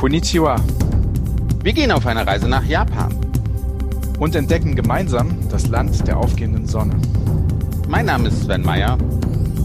[0.00, 0.56] Konnichiwa.
[1.62, 3.14] Wir gehen auf eine Reise nach Japan.
[4.18, 6.96] Und entdecken gemeinsam das Land der aufgehenden Sonne.
[7.86, 8.96] Mein Name ist Sven Meyer.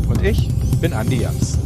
[0.09, 0.49] Und ich
[0.81, 1.57] bin Andi Jans.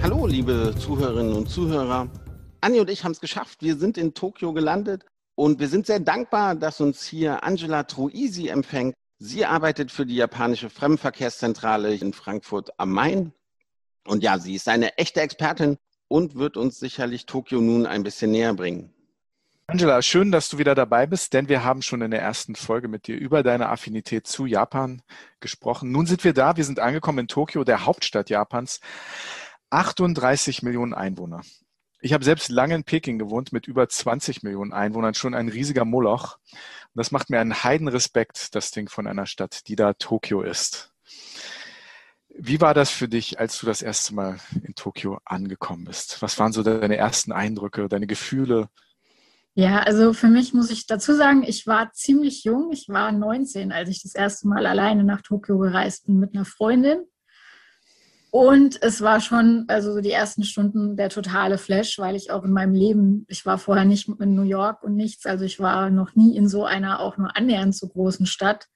[0.00, 2.06] Hallo, liebe Zuhörerinnen und Zuhörer.
[2.60, 3.62] Anni und ich haben es geschafft.
[3.62, 5.09] Wir sind in Tokio gelandet
[5.40, 8.94] und wir sind sehr dankbar, dass uns hier Angela Truisi empfängt.
[9.18, 13.32] Sie arbeitet für die japanische Fremdenverkehrszentrale in Frankfurt am Main.
[14.06, 18.32] Und ja, sie ist eine echte Expertin und wird uns sicherlich Tokio nun ein bisschen
[18.32, 18.92] näher bringen.
[19.66, 22.88] Angela, schön, dass du wieder dabei bist, denn wir haben schon in der ersten Folge
[22.88, 25.00] mit dir über deine Affinität zu Japan
[25.40, 25.90] gesprochen.
[25.90, 28.80] Nun sind wir da, wir sind angekommen in Tokio, der Hauptstadt Japans.
[29.70, 31.40] 38 Millionen Einwohner.
[32.02, 35.84] Ich habe selbst lange in Peking gewohnt mit über 20 Millionen Einwohnern, schon ein riesiger
[35.84, 36.38] Moloch.
[36.52, 40.92] Und das macht mir einen Heidenrespekt, das Ding von einer Stadt, die da Tokio ist.
[42.30, 46.22] Wie war das für dich, als du das erste Mal in Tokio angekommen bist?
[46.22, 48.70] Was waren so deine ersten Eindrücke, deine Gefühle?
[49.54, 52.70] Ja, also für mich muss ich dazu sagen, ich war ziemlich jung.
[52.72, 56.44] Ich war 19, als ich das erste Mal alleine nach Tokio gereist bin mit einer
[56.44, 57.04] Freundin.
[58.30, 62.44] Und es war schon, also so die ersten Stunden der totale Flash, weil ich auch
[62.44, 65.90] in meinem Leben, ich war vorher nicht in New York und nichts, also ich war
[65.90, 68.66] noch nie in so einer auch nur annähernd so großen Stadt.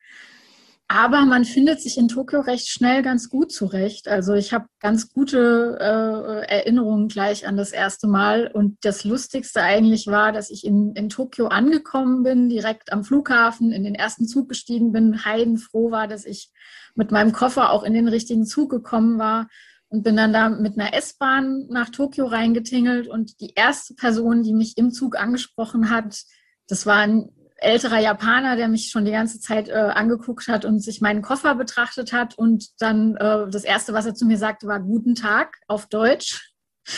[0.86, 4.06] Aber man findet sich in Tokio recht schnell ganz gut zurecht.
[4.06, 8.50] Also ich habe ganz gute äh, Erinnerungen gleich an das erste Mal.
[8.52, 13.72] Und das Lustigste eigentlich war, dass ich in, in Tokio angekommen bin, direkt am Flughafen,
[13.72, 16.50] in den ersten Zug gestiegen bin, heidenfroh war, dass ich
[16.94, 19.48] mit meinem Koffer auch in den richtigen Zug gekommen war
[19.88, 23.08] und bin dann da mit einer S-Bahn nach Tokio reingetingelt.
[23.08, 26.24] Und die erste Person, die mich im Zug angesprochen hat,
[26.68, 30.80] das war ein älterer Japaner, der mich schon die ganze Zeit äh, angeguckt hat und
[30.80, 32.36] sich meinen Koffer betrachtet hat.
[32.36, 36.52] Und dann äh, das Erste, was er zu mir sagte, war Guten Tag auf Deutsch.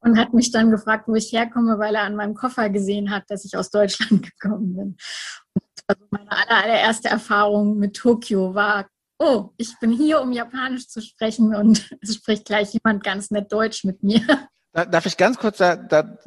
[0.00, 3.24] Und hat mich dann gefragt, wo ich herkomme, weil er an meinem Koffer gesehen hat,
[3.28, 4.96] dass ich aus Deutschland gekommen bin.
[5.88, 8.86] Also meine allererste Erfahrung mit Tokio war,
[9.18, 13.50] oh, ich bin hier, um Japanisch zu sprechen und es spricht gleich jemand ganz nett
[13.50, 14.22] Deutsch mit mir.
[14.72, 16.18] Darf ich ganz kurz da, da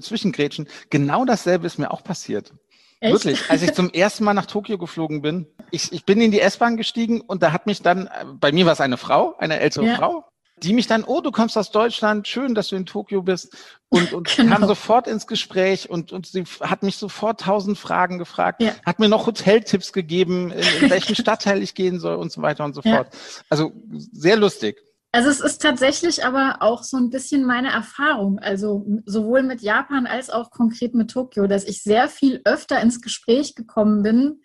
[0.00, 0.66] zwischengrätschen?
[0.88, 2.54] Genau dasselbe ist mir auch passiert.
[3.00, 3.12] Echt?
[3.12, 6.40] Wirklich, als ich zum ersten Mal nach Tokio geflogen bin, ich, ich bin in die
[6.40, 8.08] S-Bahn gestiegen und da hat mich dann,
[8.40, 9.94] bei mir war es eine Frau, eine ältere ja.
[9.94, 10.24] Frau,
[10.62, 13.56] die mich dann, oh, du kommst aus Deutschland, schön, dass du in Tokio bist
[13.88, 14.56] und, und genau.
[14.56, 18.72] kam sofort ins Gespräch und, und sie hat mich sofort tausend Fragen gefragt, ja.
[18.84, 22.64] hat mir noch Hoteltipps gegeben, in, in welchen Stadtteil ich gehen soll und so weiter
[22.64, 22.96] und so ja.
[22.96, 23.08] fort.
[23.48, 24.87] Also sehr lustig.
[25.18, 30.06] Also es ist tatsächlich aber auch so ein bisschen meine Erfahrung, also sowohl mit Japan
[30.06, 34.42] als auch konkret mit Tokio, dass ich sehr viel öfter ins Gespräch gekommen bin,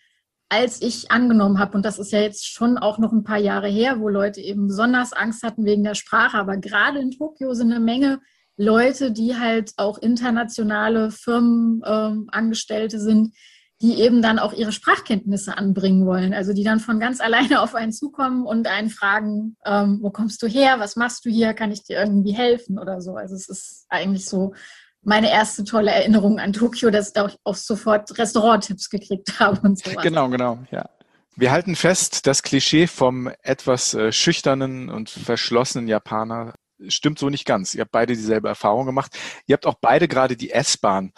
[0.50, 1.78] als ich angenommen habe.
[1.78, 4.66] Und das ist ja jetzt schon auch noch ein paar Jahre her, wo Leute eben
[4.66, 6.40] besonders Angst hatten wegen der Sprache.
[6.40, 8.20] Aber gerade in Tokio sind eine Menge
[8.58, 13.36] Leute, die halt auch internationale Firmenangestellte ähm, äh, sind,
[13.84, 16.34] die eben dann auch ihre Sprachkenntnisse anbringen wollen.
[16.34, 20.42] Also die dann von ganz alleine auf einen zukommen und einen fragen, ähm, wo kommst
[20.42, 23.16] du her, was machst du hier, kann ich dir irgendwie helfen oder so.
[23.16, 24.54] Also es ist eigentlich so
[25.02, 29.92] meine erste tolle Erinnerung an Tokio, dass ich auch sofort Restauranttipps gekriegt habe und so.
[30.02, 30.90] Genau, genau, ja.
[31.36, 36.54] Wir halten fest, das Klischee vom etwas äh, schüchternen und verschlossenen Japaner
[36.88, 37.74] stimmt so nicht ganz.
[37.74, 39.18] Ihr habt beide dieselbe Erfahrung gemacht.
[39.48, 41.12] Ihr habt auch beide gerade die S-Bahn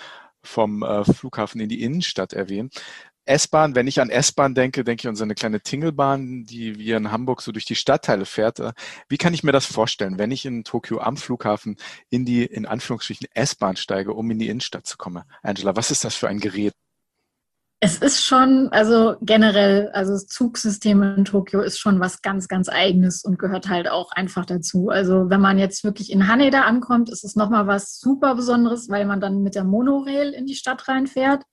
[0.45, 2.69] vom äh, Flughafen in die Innenstadt erwähnen.
[3.27, 6.91] S-Bahn, wenn ich an S-Bahn denke, denke ich an so eine kleine Tingelbahn, die wie
[6.91, 8.59] in Hamburg so durch die Stadtteile fährt.
[8.59, 8.73] Äh,
[9.09, 11.77] wie kann ich mir das vorstellen, wenn ich in Tokio am Flughafen
[12.09, 15.23] in die, in Anführungsstrichen, S-Bahn steige, um in die Innenstadt zu kommen?
[15.41, 16.73] Angela, was ist das für ein Gerät?
[17.81, 22.69] Es ist schon, also generell, also das Zugsystem in Tokio ist schon was ganz, ganz
[22.69, 24.89] Eigenes und gehört halt auch einfach dazu.
[24.89, 29.05] Also wenn man jetzt wirklich in Haneda ankommt, ist es nochmal was super Besonderes, weil
[29.05, 31.43] man dann mit der Monorail in die Stadt reinfährt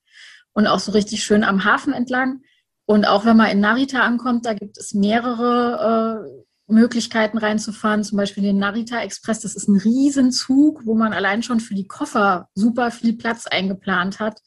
[0.53, 2.43] und auch so richtig schön am Hafen entlang.
[2.87, 8.17] Und auch wenn man in Narita ankommt, da gibt es mehrere äh, Möglichkeiten reinzufahren, zum
[8.17, 9.41] Beispiel den Narita Express.
[9.41, 14.21] Das ist ein Riesenzug, wo man allein schon für die Koffer super viel Platz eingeplant
[14.21, 14.41] hat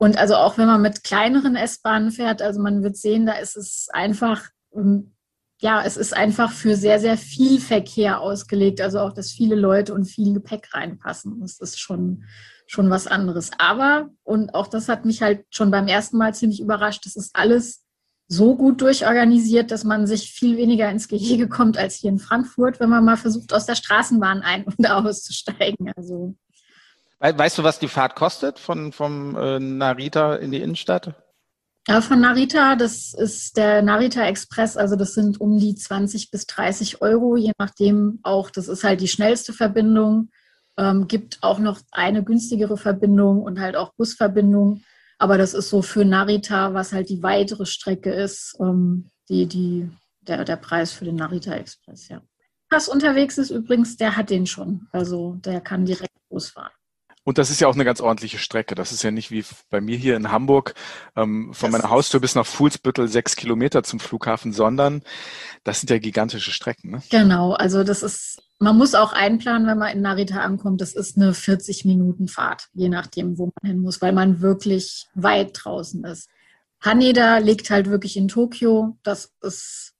[0.00, 3.54] und also auch wenn man mit kleineren S-Bahnen fährt, also man wird sehen, da ist
[3.54, 5.12] es einfach, ähm,
[5.60, 8.80] ja, es ist einfach für sehr, sehr viel Verkehr ausgelegt.
[8.80, 11.38] Also auch, dass viele Leute und viel Gepäck reinpassen.
[11.42, 12.24] Das ist schon,
[12.66, 13.50] schon was anderes.
[13.58, 17.36] Aber, und auch das hat mich halt schon beim ersten Mal ziemlich überrascht, das ist
[17.36, 17.84] alles
[18.26, 22.80] so gut durchorganisiert, dass man sich viel weniger ins Gehege kommt als hier in Frankfurt,
[22.80, 25.92] wenn man mal versucht, aus der Straßenbahn ein- und auszusteigen.
[25.94, 26.36] Also
[27.20, 31.14] Weißt du, was die Fahrt kostet von vom äh, Narita in die Innenstadt?
[31.86, 36.46] Ja, von Narita, das ist der Narita Express, also das sind um die 20 bis
[36.46, 40.30] 30 Euro, je nachdem auch, das ist halt die schnellste Verbindung.
[40.78, 44.82] Ähm, gibt auch noch eine günstigere Verbindung und halt auch Busverbindung.
[45.18, 49.90] Aber das ist so für Narita, was halt die weitere Strecke ist, ähm, die, die,
[50.22, 52.22] der, der Preis für den Narita Express, ja.
[52.70, 54.86] Was unterwegs ist übrigens, der hat den schon.
[54.92, 56.70] Also der kann direkt losfahren.
[57.30, 58.74] Und das ist ja auch eine ganz ordentliche Strecke.
[58.74, 60.74] Das ist ja nicht wie bei mir hier in Hamburg
[61.14, 65.04] ähm, von das meiner Haustür bis nach Fuhlsbüttel sechs Kilometer zum Flughafen, sondern
[65.62, 66.90] das sind ja gigantische Strecken.
[66.90, 67.02] Ne?
[67.08, 70.80] Genau, also das ist, man muss auch einplanen, wenn man in Narita ankommt.
[70.80, 75.06] Das ist eine 40 Minuten Fahrt, je nachdem, wo man hin muss, weil man wirklich
[75.14, 76.28] weit draußen ist.
[76.80, 78.98] Haneda liegt halt wirklich in Tokio.
[79.04, 79.94] Das ist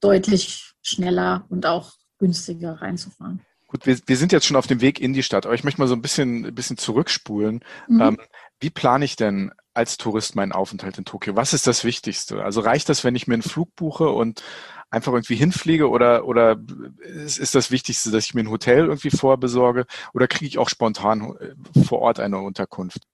[0.00, 3.42] deutlich schneller und auch günstiger reinzufahren.
[3.70, 5.80] Gut, wir, wir sind jetzt schon auf dem Weg in die Stadt, aber ich möchte
[5.80, 7.60] mal so ein bisschen, ein bisschen zurückspulen.
[7.86, 8.00] Mhm.
[8.00, 8.18] Ähm,
[8.58, 11.36] wie plane ich denn als Tourist meinen Aufenthalt in Tokio?
[11.36, 12.42] Was ist das Wichtigste?
[12.42, 14.42] Also reicht das, wenn ich mir einen Flug buche und
[14.90, 16.56] einfach irgendwie hinfliege oder, oder
[16.98, 20.68] ist, ist das Wichtigste, dass ich mir ein Hotel irgendwie vorbesorge oder kriege ich auch
[20.68, 23.06] spontan äh, vor Ort eine Unterkunft?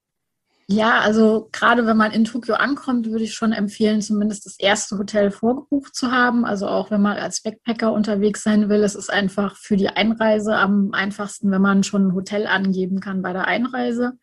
[0.69, 4.99] Ja, also gerade wenn man in Tokio ankommt, würde ich schon empfehlen, zumindest das erste
[4.99, 6.45] Hotel vorgebucht zu haben.
[6.45, 10.57] Also auch wenn man als Backpacker unterwegs sein will, es ist einfach für die Einreise
[10.57, 14.15] am einfachsten, wenn man schon ein Hotel angeben kann bei der Einreise.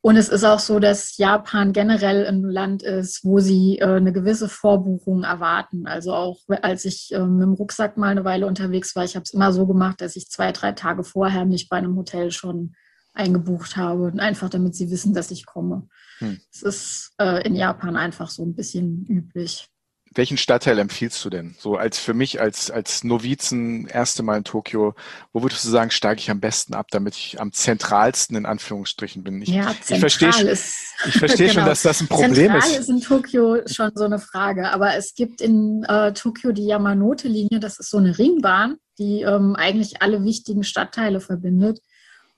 [0.00, 4.12] Und es ist auch so, dass Japan generell ein Land ist, wo sie äh, eine
[4.12, 5.86] gewisse Vorbuchung erwarten.
[5.86, 9.24] Also auch als ich äh, mit dem Rucksack mal eine Weile unterwegs war, ich habe
[9.24, 12.74] es immer so gemacht, dass ich zwei, drei Tage vorher mich bei einem Hotel schon
[13.18, 15.88] eingebucht habe, einfach damit sie wissen, dass ich komme.
[16.18, 16.40] Hm.
[16.52, 19.68] Es ist äh, in Japan einfach so ein bisschen üblich.
[20.14, 21.54] Welchen Stadtteil empfiehlst du denn?
[21.58, 24.94] So als für mich als, als Novizen erste Mal in Tokio,
[25.32, 29.22] wo würdest du sagen, steige ich am besten ab, damit ich am zentralsten in Anführungsstrichen
[29.22, 29.42] bin?
[29.42, 30.76] Ich, ja, ich verstehe, ist,
[31.06, 31.60] ich verstehe genau.
[31.60, 32.64] schon, dass das ein Problem zentral ist.
[32.64, 36.66] Zentral ist in Tokio schon so eine Frage, aber es gibt in äh, Tokio die
[36.66, 41.80] Yamanote-Linie, das ist so eine Ringbahn, die ähm, eigentlich alle wichtigen Stadtteile verbindet.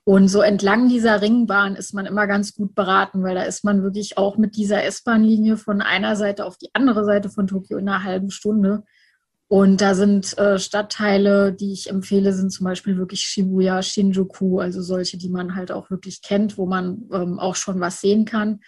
[0.05, 3.82] Und so entlang dieser Ringbahn ist man immer ganz gut beraten, weil da ist man
[3.82, 7.88] wirklich auch mit dieser S-Bahn-Linie von einer Seite auf die andere Seite von Tokio in
[7.88, 8.82] einer halben Stunde.
[9.49, 14.81] Und da sind äh, Stadtteile, die ich empfehle, sind zum Beispiel wirklich Shibuya, Shinjuku, also
[14.81, 18.61] solche, die man halt auch wirklich kennt, wo man ähm, auch schon was sehen kann.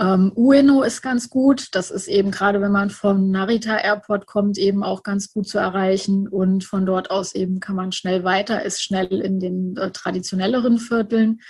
[0.00, 1.68] Ähm, Ueno ist ganz gut.
[1.72, 5.58] Das ist eben gerade, wenn man vom Narita Airport kommt, eben auch ganz gut zu
[5.58, 6.26] erreichen.
[6.26, 10.78] Und von dort aus eben kann man schnell weiter, ist schnell in den äh, traditionelleren
[10.78, 11.40] Vierteln.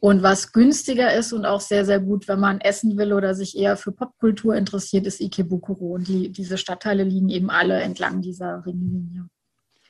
[0.00, 3.56] Und was günstiger ist und auch sehr, sehr gut, wenn man essen will oder sich
[3.56, 5.94] eher für Popkultur interessiert, ist Ikebukuro.
[5.94, 9.28] Und die, diese Stadtteile liegen eben alle entlang dieser Ringlinie.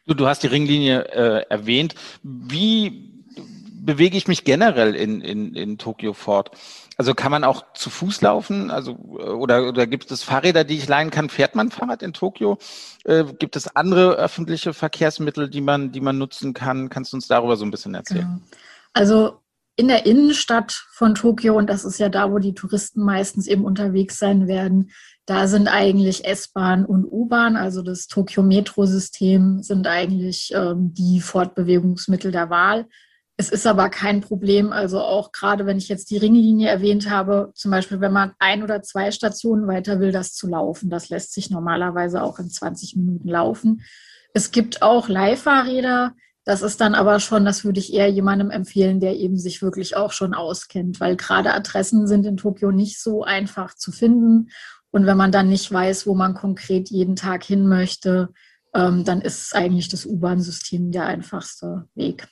[0.07, 1.95] Du, du hast die Ringlinie äh, erwähnt.
[2.23, 3.11] Wie
[3.73, 6.51] bewege ich mich generell in, in, in Tokio fort?
[6.99, 8.71] Also kann man auch zu Fuß laufen?
[8.71, 11.31] Also oder, oder gibt es Fahrräder, die ich leihen kann?
[11.31, 12.59] Fährt man Fahrrad in Tokio?
[13.05, 16.91] Äh, gibt es andere öffentliche Verkehrsmittel, die man, die man nutzen kann?
[16.91, 18.21] Kannst du uns darüber so ein bisschen erzählen?
[18.21, 18.59] Genau.
[18.93, 19.39] Also
[19.77, 23.65] in der Innenstadt von Tokio, und das ist ja da, wo die Touristen meistens eben
[23.65, 24.91] unterwegs sein werden,
[25.25, 32.51] da sind eigentlich S-Bahn und U-Bahn, also das Tokio-Metro-System, sind eigentlich ähm, die Fortbewegungsmittel der
[32.51, 32.87] Wahl.
[33.43, 34.73] Es ist aber kein Problem.
[34.73, 38.63] Also auch gerade wenn ich jetzt die Ringlinie erwähnt habe, zum Beispiel, wenn man ein
[38.63, 40.91] oder zwei Stationen weiter will, das zu laufen.
[40.91, 43.83] Das lässt sich normalerweise auch in 20 Minuten laufen.
[44.33, 46.13] Es gibt auch Leihfahrräder.
[46.45, 49.97] Das ist dann aber schon, das würde ich eher jemandem empfehlen, der eben sich wirklich
[49.97, 54.51] auch schon auskennt, weil gerade Adressen sind in Tokio nicht so einfach zu finden.
[54.93, 58.29] Und wenn man dann nicht weiß, wo man konkret jeden Tag hin möchte,
[58.73, 62.29] ähm, dann ist eigentlich das U-Bahn-System der einfachste Weg.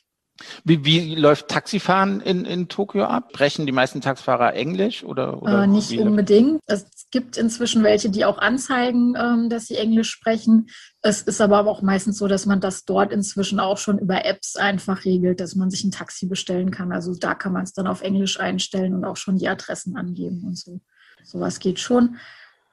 [0.64, 3.28] Wie, wie läuft Taxifahren in, in Tokio ab?
[3.30, 5.42] Sprechen die meisten Taxifahrer Englisch oder?
[5.42, 6.60] oder äh, nicht unbedingt.
[6.66, 10.68] Es gibt inzwischen welche, die auch anzeigen, ähm, dass sie Englisch sprechen.
[11.02, 14.56] Es ist aber auch meistens so, dass man das dort inzwischen auch schon über Apps
[14.56, 16.92] einfach regelt, dass man sich ein Taxi bestellen kann.
[16.92, 20.44] Also da kann man es dann auf Englisch einstellen und auch schon die Adressen angeben
[20.46, 20.80] und so.
[21.24, 22.16] Sowas geht schon.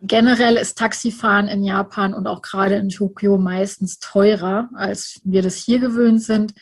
[0.01, 5.55] Generell ist Taxifahren in Japan und auch gerade in Tokio meistens teurer, als wir das
[5.55, 6.53] hier gewöhnt sind.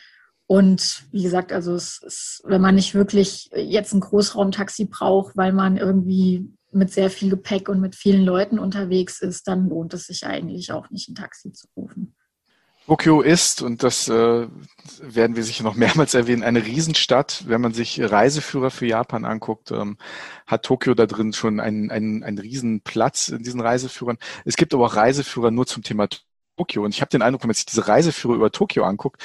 [0.46, 5.52] Und wie gesagt, also es ist, wenn man nicht wirklich jetzt ein Großraumtaxi braucht, weil
[5.52, 10.06] man irgendwie mit sehr viel Gepäck und mit vielen Leuten unterwegs ist, dann lohnt es
[10.06, 12.14] sich eigentlich auch nicht, ein Taxi zu rufen.
[12.86, 14.46] Tokio ist, und das äh,
[15.00, 17.44] werden wir sicher noch mehrmals erwähnen, eine Riesenstadt.
[17.48, 19.96] Wenn man sich Reiseführer für Japan anguckt, ähm,
[20.46, 24.18] hat Tokio da drin schon einen, einen, einen riesen Platz in diesen Reiseführern.
[24.44, 26.06] Es gibt aber auch Reiseführer nur zum Thema
[26.56, 26.84] Tokio.
[26.84, 29.22] Und ich habe den Eindruck, wenn man sich diese Reiseführer über Tokio anguckt,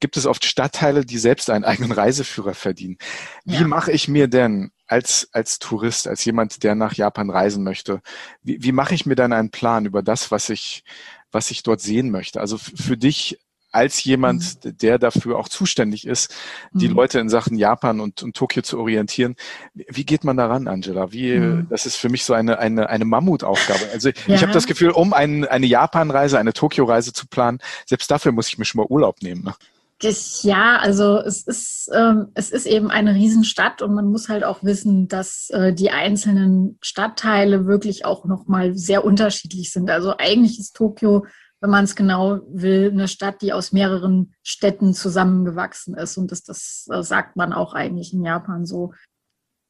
[0.00, 2.98] gibt es oft Stadtteile, die selbst einen eigenen Reiseführer verdienen.
[3.44, 3.66] Wie ja.
[3.66, 8.02] mache ich mir denn als, als Tourist, als jemand, der nach Japan reisen möchte,
[8.42, 10.84] wie, wie mache ich mir dann einen Plan über das, was ich,
[11.32, 12.40] was ich dort sehen möchte?
[12.40, 13.38] Also für dich
[13.74, 14.78] als jemand, mhm.
[14.78, 16.34] der dafür auch zuständig ist,
[16.72, 16.94] die mhm.
[16.94, 19.36] Leute in Sachen Japan und, und Tokio zu orientieren.
[19.74, 21.12] Wie geht man daran, Angela?
[21.12, 21.66] Wie, mhm.
[21.70, 23.80] das ist für mich so eine, eine, eine Mammutaufgabe.
[23.92, 24.34] Also ja.
[24.34, 28.48] ich habe das Gefühl, um ein, eine Japan-Reise, eine Tokio-Reise zu planen, selbst dafür muss
[28.48, 29.44] ich mir schon mal Urlaub nehmen.
[29.44, 29.54] Ne?
[30.00, 34.44] Das, ja, also es ist, ähm, es ist eben eine Riesenstadt und man muss halt
[34.44, 39.90] auch wissen, dass äh, die einzelnen Stadtteile wirklich auch nochmal sehr unterschiedlich sind.
[39.90, 41.24] Also eigentlich ist Tokio
[41.64, 46.18] wenn man es genau will, eine Stadt, die aus mehreren Städten zusammengewachsen ist.
[46.18, 48.92] Und das, das sagt man auch eigentlich in Japan so.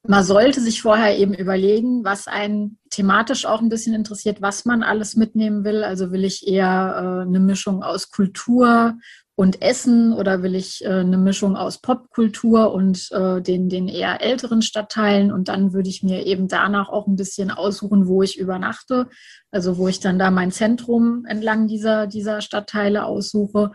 [0.04, 4.82] Man sollte sich vorher eben überlegen, was einen thematisch auch ein bisschen interessiert, was man
[4.82, 5.84] alles mitnehmen will.
[5.84, 8.98] Also will ich eher äh, eine Mischung aus Kultur
[9.36, 14.22] und Essen oder will ich äh, eine Mischung aus Popkultur und äh, den, den eher
[14.22, 18.38] älteren Stadtteilen und dann würde ich mir eben danach auch ein bisschen aussuchen, wo ich
[18.38, 19.08] übernachte,
[19.50, 23.72] also wo ich dann da mein Zentrum entlang dieser, dieser Stadtteile aussuche.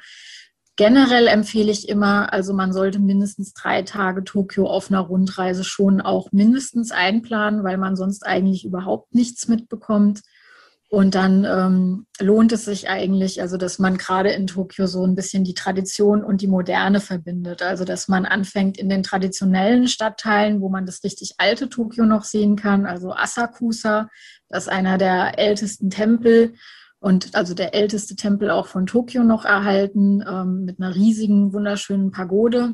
[0.78, 6.00] Generell empfehle ich immer, also man sollte mindestens drei Tage Tokio auf einer Rundreise schon
[6.00, 10.22] auch mindestens einplanen, weil man sonst eigentlich überhaupt nichts mitbekommt.
[10.92, 15.14] Und dann ähm, lohnt es sich eigentlich, also dass man gerade in Tokio so ein
[15.14, 17.62] bisschen die Tradition und die Moderne verbindet.
[17.62, 22.24] Also dass man anfängt in den traditionellen Stadtteilen, wo man das richtig alte Tokio noch
[22.24, 24.10] sehen kann, also Asakusa,
[24.50, 26.56] das ist einer der ältesten Tempel
[27.00, 32.10] und also der älteste Tempel auch von Tokio noch erhalten, ähm, mit einer riesigen, wunderschönen
[32.10, 32.74] Pagode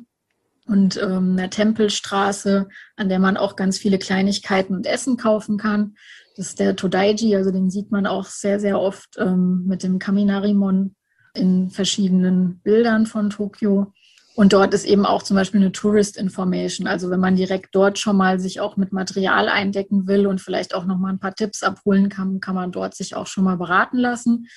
[0.67, 5.95] und ähm, einer Tempelstraße, an der man auch ganz viele Kleinigkeiten und Essen kaufen kann.
[6.36, 10.00] Das ist der Todaiji, also den sieht man auch sehr, sehr oft ähm, mit dem
[10.00, 10.96] Kaminarimon
[11.34, 13.94] in verschiedenen Bildern von Tokio.
[14.36, 16.88] Und dort ist eben auch zum Beispiel eine Tourist Information.
[16.88, 20.75] Also wenn man direkt dort schon mal sich auch mit Material eindecken will und vielleicht
[20.75, 23.56] auch noch mal ein paar Tipps abholen kann, kann man dort sich auch schon mal
[23.56, 24.48] beraten lassen.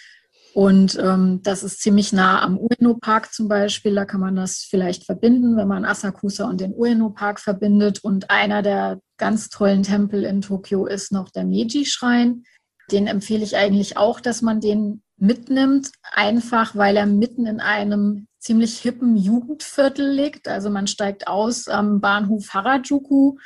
[0.59, 3.95] Und ähm, das ist ziemlich nah am Ueno-Park zum Beispiel.
[3.95, 8.03] Da kann man das vielleicht verbinden, wenn man Asakusa und den Ueno-Park verbindet.
[8.03, 12.43] Und einer der ganz tollen Tempel in Tokio ist noch der Meiji-Schrein.
[12.91, 18.27] Den empfehle ich eigentlich auch, dass man den mitnimmt, einfach weil er mitten in einem
[18.41, 20.49] ziemlich hippen Jugendviertel liegt.
[20.49, 23.37] Also man steigt aus am Bahnhof Harajuku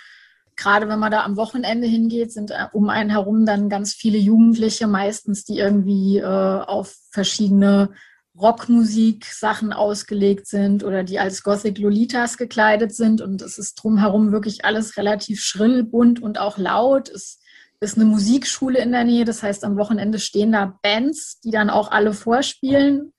[0.56, 4.18] gerade wenn man da am Wochenende hingeht, sind äh, um einen herum dann ganz viele
[4.18, 7.90] Jugendliche, meistens die irgendwie äh, auf verschiedene
[8.38, 13.20] Rockmusik-Sachen ausgelegt sind oder die als Gothic Lolitas gekleidet sind.
[13.20, 17.10] Und es ist drumherum wirklich alles relativ schrill, bunt und auch laut.
[17.10, 17.40] Es
[17.80, 19.24] ist eine Musikschule in der Nähe.
[19.24, 23.12] Das heißt, am Wochenende stehen da Bands, die dann auch alle vorspielen.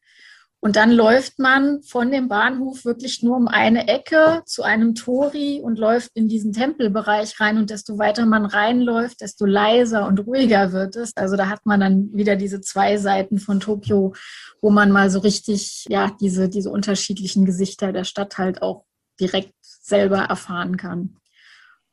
[0.64, 5.60] Und dann läuft man von dem Bahnhof wirklich nur um eine Ecke zu einem Tori
[5.62, 7.58] und läuft in diesen Tempelbereich rein.
[7.58, 11.12] Und desto weiter man reinläuft, desto leiser und ruhiger wird es.
[11.18, 14.14] Also da hat man dann wieder diese zwei Seiten von Tokio,
[14.62, 18.86] wo man mal so richtig, ja, diese, diese unterschiedlichen Gesichter der Stadt halt auch
[19.20, 21.18] direkt selber erfahren kann.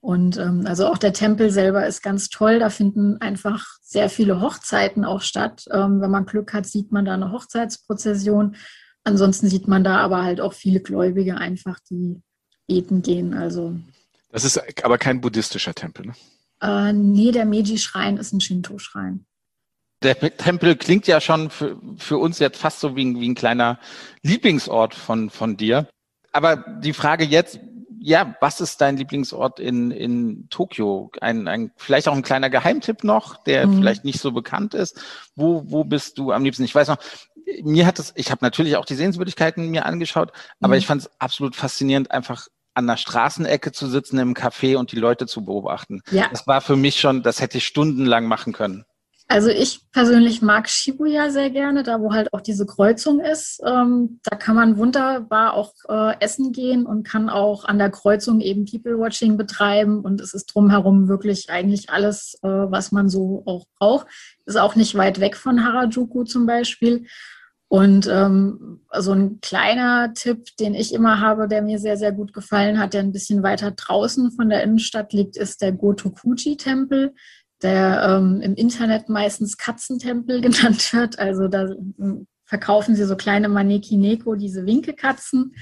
[0.00, 2.58] Und ähm, also auch der Tempel selber ist ganz toll.
[2.58, 5.64] Da finden einfach sehr viele Hochzeiten auch statt.
[5.70, 8.56] Ähm, wenn man Glück hat, sieht man da eine Hochzeitsprozession.
[9.04, 12.22] Ansonsten sieht man da aber halt auch viele Gläubige einfach, die
[12.66, 13.34] beten gehen.
[13.34, 13.76] Also
[14.32, 16.12] das ist aber kein buddhistischer Tempel, ne?
[16.62, 19.24] Äh, nee, der Meiji-Schrein ist ein Shinto-Schrein.
[20.02, 23.78] Der Tempel klingt ja schon für, für uns jetzt fast so wie, wie ein kleiner
[24.22, 25.88] Lieblingsort von, von dir.
[26.32, 27.58] Aber die Frage jetzt,
[28.02, 31.10] ja, was ist dein Lieblingsort in, in Tokio?
[31.20, 33.76] Ein, ein, vielleicht auch ein kleiner Geheimtipp noch, der mhm.
[33.76, 34.98] vielleicht nicht so bekannt ist.
[35.36, 36.64] Wo, wo bist du am liebsten?
[36.64, 36.96] Ich weiß noch,
[37.62, 40.78] mir hat es, ich habe natürlich auch die Sehenswürdigkeiten mir angeschaut, aber mhm.
[40.78, 44.96] ich fand es absolut faszinierend, einfach an der Straßenecke zu sitzen im Café und die
[44.96, 46.02] Leute zu beobachten.
[46.10, 46.28] Ja.
[46.30, 48.86] Das war für mich schon, das hätte ich stundenlang machen können.
[49.30, 53.62] Also ich persönlich mag Shibuya sehr gerne, da wo halt auch diese Kreuzung ist.
[53.64, 58.40] Ähm, da kann man wunderbar auch äh, essen gehen und kann auch an der Kreuzung
[58.40, 60.00] eben People-Watching betreiben.
[60.00, 64.08] Und es ist drumherum wirklich eigentlich alles, äh, was man so auch braucht.
[64.46, 67.06] Ist auch nicht weit weg von Harajuku zum Beispiel.
[67.68, 72.32] Und ähm, so ein kleiner Tipp, den ich immer habe, der mir sehr, sehr gut
[72.32, 77.14] gefallen hat, der ein bisschen weiter draußen von der Innenstadt liegt, ist der Gotokuchi-Tempel
[77.62, 81.18] der ähm, im Internet meistens Katzentempel genannt wird.
[81.18, 85.54] Also da ähm, verkaufen sie so kleine Maneki Neko, diese Winkekatzen.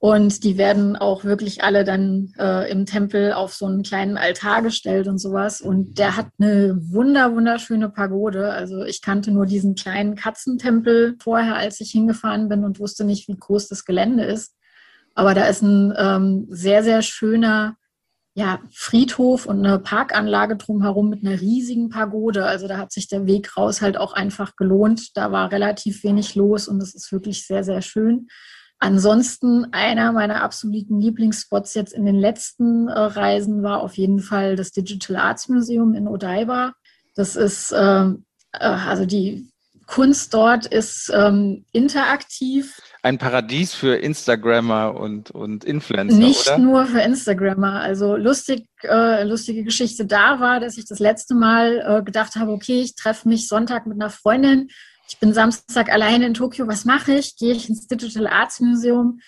[0.00, 4.62] Und die werden auch wirklich alle dann äh, im Tempel auf so einen kleinen Altar
[4.62, 5.60] gestellt und sowas.
[5.60, 8.52] Und der hat eine wunder, wunderschöne Pagode.
[8.52, 13.26] Also ich kannte nur diesen kleinen Katzentempel vorher, als ich hingefahren bin und wusste nicht,
[13.26, 14.54] wie groß das Gelände ist.
[15.16, 17.76] Aber da ist ein ähm, sehr, sehr schöner
[18.38, 22.46] ja, Friedhof und eine Parkanlage drumherum mit einer riesigen Pagode.
[22.46, 25.16] Also da hat sich der Weg raus halt auch einfach gelohnt.
[25.16, 28.28] Da war relativ wenig los und es ist wirklich sehr, sehr schön.
[28.78, 34.54] Ansonsten einer meiner absoluten Lieblingsspots jetzt in den letzten äh, Reisen war auf jeden Fall
[34.54, 36.74] das Digital Arts Museum in Odaiba.
[37.16, 39.50] Das ist, ähm, äh, also die
[39.88, 42.80] Kunst dort ist ähm, interaktiv.
[43.02, 46.58] Ein Paradies für Instagrammer und, und Influencer, Nicht oder?
[46.58, 47.80] nur für Instagrammer.
[47.80, 52.52] Also lustig, äh, lustige Geschichte da war, dass ich das letzte Mal äh, gedacht habe,
[52.52, 54.68] okay, ich treffe mich Sonntag mit einer Freundin
[55.08, 57.36] ich bin Samstag alleine in Tokio, was mache ich?
[57.36, 59.20] Gehe ich ins Digital Arts Museum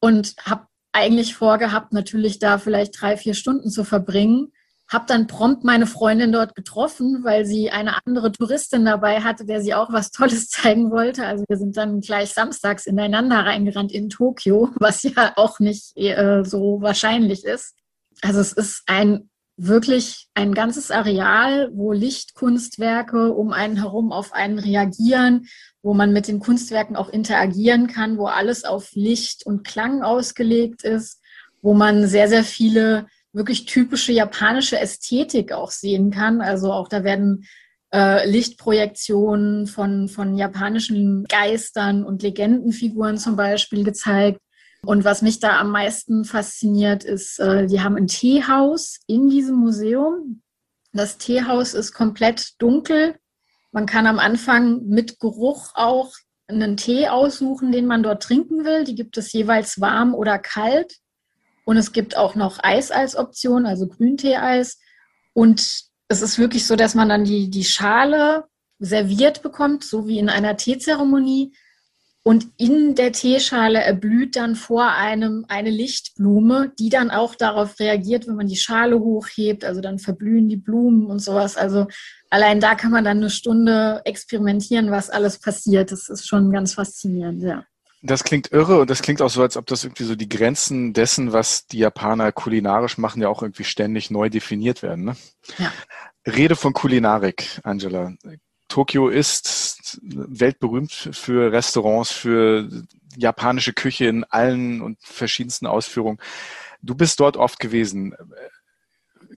[0.00, 4.52] und habe eigentlich vorgehabt, natürlich da vielleicht drei, vier Stunden zu verbringen.
[4.90, 9.60] Habe dann prompt meine Freundin dort getroffen, weil sie eine andere Touristin dabei hatte, der
[9.60, 11.26] sie auch was Tolles zeigen wollte.
[11.26, 16.42] Also wir sind dann gleich samstags ineinander reingerannt in Tokio, was ja auch nicht äh,
[16.44, 17.74] so wahrscheinlich ist.
[18.22, 19.28] Also es ist ein
[19.58, 25.48] wirklich ein ganzes Areal, wo Lichtkunstwerke um einen herum auf einen reagieren,
[25.82, 30.84] wo man mit den Kunstwerken auch interagieren kann, wo alles auf Licht und Klang ausgelegt
[30.84, 31.20] ist,
[31.60, 33.06] wo man sehr, sehr viele
[33.38, 36.42] wirklich typische japanische Ästhetik auch sehen kann.
[36.42, 37.46] Also auch da werden
[37.94, 44.40] äh, Lichtprojektionen von, von japanischen Geistern und Legendenfiguren zum Beispiel gezeigt.
[44.84, 49.56] Und was mich da am meisten fasziniert, ist, äh, die haben ein Teehaus in diesem
[49.56, 50.42] Museum.
[50.92, 53.16] Das Teehaus ist komplett dunkel.
[53.72, 56.12] Man kann am Anfang mit Geruch auch
[56.46, 58.84] einen Tee aussuchen, den man dort trinken will.
[58.84, 60.98] Die gibt es jeweils warm oder kalt.
[61.68, 64.78] Und es gibt auch noch Eis als Option, also Grüntee-Eis.
[65.34, 68.44] Und es ist wirklich so, dass man dann die, die Schale
[68.78, 71.52] serviert bekommt, so wie in einer Teezeremonie.
[72.22, 78.26] Und in der Teeschale erblüht dann vor einem eine Lichtblume, die dann auch darauf reagiert,
[78.26, 79.62] wenn man die Schale hochhebt.
[79.62, 81.58] Also dann verblühen die Blumen und sowas.
[81.58, 81.86] Also
[82.30, 85.92] allein da kann man dann eine Stunde experimentieren, was alles passiert.
[85.92, 87.66] Das ist schon ganz faszinierend, ja.
[88.00, 90.92] Das klingt irre und das klingt auch so, als ob das irgendwie so die Grenzen
[90.92, 95.04] dessen, was die Japaner kulinarisch machen, ja auch irgendwie ständig neu definiert werden.
[95.04, 95.16] Ne?
[95.58, 95.72] Ja.
[96.26, 98.12] Rede von Kulinarik, Angela.
[98.68, 102.68] Tokio ist weltberühmt für Restaurants, für
[103.16, 106.18] japanische Küche in allen und verschiedensten Ausführungen.
[106.82, 108.14] Du bist dort oft gewesen.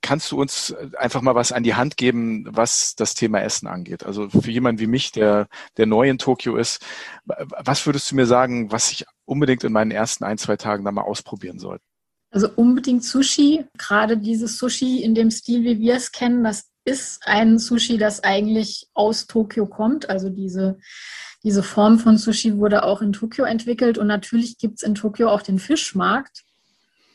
[0.02, 4.06] Kannst du uns einfach mal was an die Hand geben, was das Thema Essen angeht?
[4.06, 6.84] Also für jemanden wie mich, der, der neu in Tokio ist,
[7.26, 10.92] was würdest du mir sagen, was ich unbedingt in meinen ersten ein, zwei Tagen da
[10.92, 11.84] mal ausprobieren sollte?
[12.32, 17.22] Also unbedingt Sushi, gerade dieses Sushi in dem Stil, wie wir es kennen, das ist
[17.26, 20.10] ein Sushi, das eigentlich aus Tokio kommt.
[20.10, 20.80] Also diese,
[21.44, 25.30] diese Form von Sushi wurde auch in Tokio entwickelt und natürlich gibt es in Tokio
[25.30, 26.44] auch den Fischmarkt.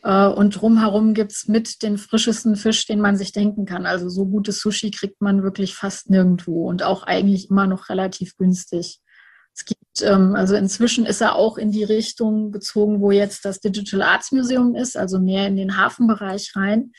[0.03, 3.87] Äh, und drumherum gibt es mit den frischesten Fisch, den man sich denken kann.
[3.87, 8.37] Also so gutes Sushi kriegt man wirklich fast nirgendwo und auch eigentlich immer noch relativ
[8.37, 9.01] günstig.
[9.55, 13.61] Es gibt, ähm, also inzwischen ist er auch in die Richtung gezogen, wo jetzt das
[13.61, 16.93] Digital Arts Museum ist, also mehr in den Hafenbereich rein.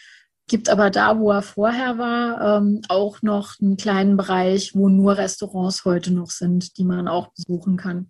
[0.50, 5.18] Gibt aber da, wo er vorher war, ähm, auch noch einen kleinen Bereich, wo nur
[5.18, 8.10] Restaurants heute noch sind, die man auch besuchen kann.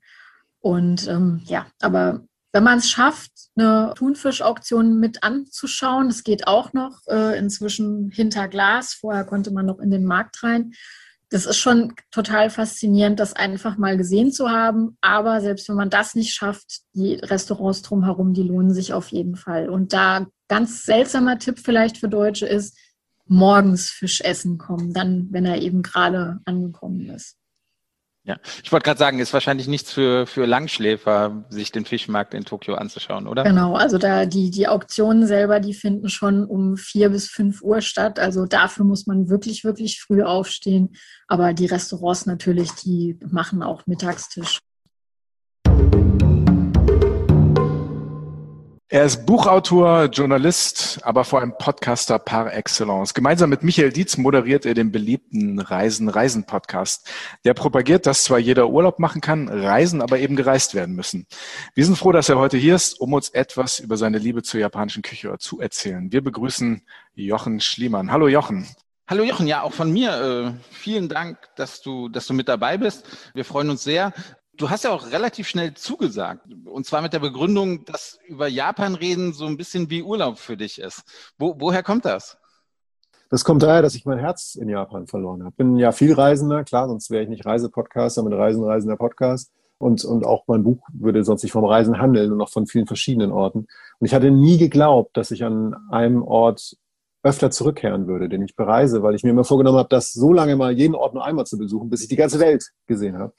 [0.60, 2.22] Und ähm, ja, aber
[2.58, 8.48] wenn man es schafft, eine Thunfischauktion mit anzuschauen, das geht auch noch äh, inzwischen hinter
[8.48, 8.96] Glas.
[8.96, 10.74] Vorher konnte man noch in den Markt rein.
[11.30, 14.98] Das ist schon total faszinierend, das einfach mal gesehen zu haben.
[15.02, 19.36] Aber selbst wenn man das nicht schafft, die Restaurants drumherum, die lohnen sich auf jeden
[19.36, 19.70] Fall.
[19.70, 22.76] Und da ganz seltsamer Tipp vielleicht für Deutsche ist,
[23.28, 27.38] morgens Fisch essen kommen, dann, wenn er eben gerade angekommen ist.
[28.28, 32.44] Ja, ich wollte gerade sagen, ist wahrscheinlich nichts für, für Langschläfer, sich den Fischmarkt in
[32.44, 33.44] Tokio anzuschauen, oder?
[33.44, 37.80] Genau, also da die, die Auktionen selber, die finden schon um vier bis fünf Uhr
[37.80, 38.20] statt.
[38.20, 40.90] Also dafür muss man wirklich, wirklich früh aufstehen.
[41.30, 44.60] Aber die Restaurants natürlich, die machen auch Mittagstisch.
[48.90, 53.14] Er ist Buchautor, Journalist, aber vor allem Podcaster par excellence.
[53.14, 57.06] Gemeinsam mit Michael Dietz moderiert er den beliebten Reisen, Reisen Podcast.
[57.44, 61.28] Der propagiert, dass zwar jeder Urlaub machen kann, Reisen aber eben gereist werden müssen.
[61.76, 64.62] Wir sind froh, dass er heute hier ist, um uns etwas über seine Liebe zur
[64.62, 66.10] japanischen Küche zu erzählen.
[66.14, 66.82] Wir begrüßen
[67.14, 68.10] Jochen Schliemann.
[68.14, 68.70] Hallo Jochen.
[69.10, 70.54] Hallo Jochen, ja, auch von mir.
[70.56, 73.06] Äh, vielen Dank, dass du, dass du mit dabei bist.
[73.34, 74.14] Wir freuen uns sehr
[74.58, 76.42] Du hast ja auch relativ schnell zugesagt.
[76.66, 80.58] Und zwar mit der Begründung, dass über Japan reden so ein bisschen wie Urlaub für
[80.58, 81.04] dich ist.
[81.38, 82.38] Wo, woher kommt das?
[83.30, 85.56] Das kommt daher, dass ich mein Herz in Japan verloren habe.
[85.56, 89.52] Bin ja viel Reisender, klar, sonst wäre ich nicht Reisepodcaster, mit Reisen, Reisender Podcast.
[89.80, 92.88] Und, und auch mein Buch würde sonst nicht vom Reisen handeln und auch von vielen
[92.88, 93.68] verschiedenen Orten.
[94.00, 96.78] Und ich hatte nie geglaubt, dass ich an einem Ort
[97.22, 100.56] öfter zurückkehren würde, den ich bereise, weil ich mir immer vorgenommen habe, das so lange
[100.56, 103.34] mal jeden Ort nur einmal zu besuchen, bis ich die ganze Welt gesehen habe.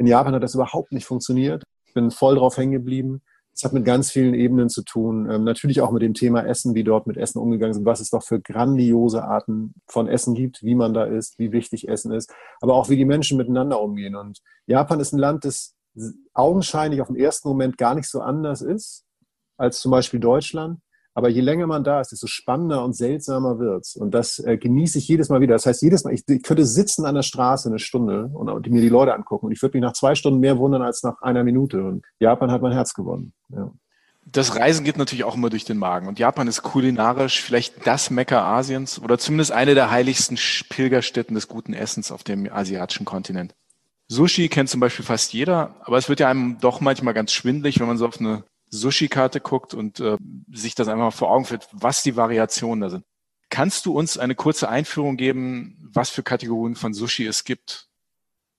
[0.00, 1.62] In Japan hat das überhaupt nicht funktioniert.
[1.84, 3.20] Ich bin voll drauf hängen geblieben.
[3.52, 5.30] Es hat mit ganz vielen Ebenen zu tun.
[5.30, 8.08] Ähm, natürlich auch mit dem Thema Essen, wie dort mit Essen umgegangen sind, was es
[8.08, 12.32] doch für grandiose Arten von Essen gibt, wie man da isst, wie wichtig Essen ist,
[12.62, 14.16] aber auch wie die Menschen miteinander umgehen.
[14.16, 15.76] Und Japan ist ein Land, das
[16.32, 19.04] augenscheinlich auf den ersten Moment gar nicht so anders ist
[19.58, 20.80] als zum Beispiel Deutschland.
[21.20, 23.94] Aber je länger man da ist, desto spannender und seltsamer wird's.
[23.94, 25.52] Und das äh, genieße ich jedes Mal wieder.
[25.52, 28.66] Das heißt, jedes Mal, ich, ich könnte sitzen an der Straße eine Stunde und, und
[28.70, 29.44] mir die Leute angucken.
[29.44, 31.84] Und ich würde mich nach zwei Stunden mehr wundern als nach einer Minute.
[31.84, 33.34] Und Japan hat mein Herz gewonnen.
[33.50, 33.70] Ja.
[34.24, 36.08] Das Reisen geht natürlich auch immer durch den Magen.
[36.08, 40.38] Und Japan ist kulinarisch vielleicht das Mekka Asiens oder zumindest eine der heiligsten
[40.70, 43.54] Pilgerstätten des guten Essens auf dem asiatischen Kontinent.
[44.08, 47.78] Sushi kennt zum Beispiel fast jeder, aber es wird ja einem doch manchmal ganz schwindlig,
[47.78, 50.16] wenn man so auf eine Sushi-Karte guckt und äh,
[50.52, 53.04] sich das einfach mal vor Augen führt, was die Variationen da sind.
[53.50, 57.88] Kannst du uns eine kurze Einführung geben, was für Kategorien von Sushi es gibt?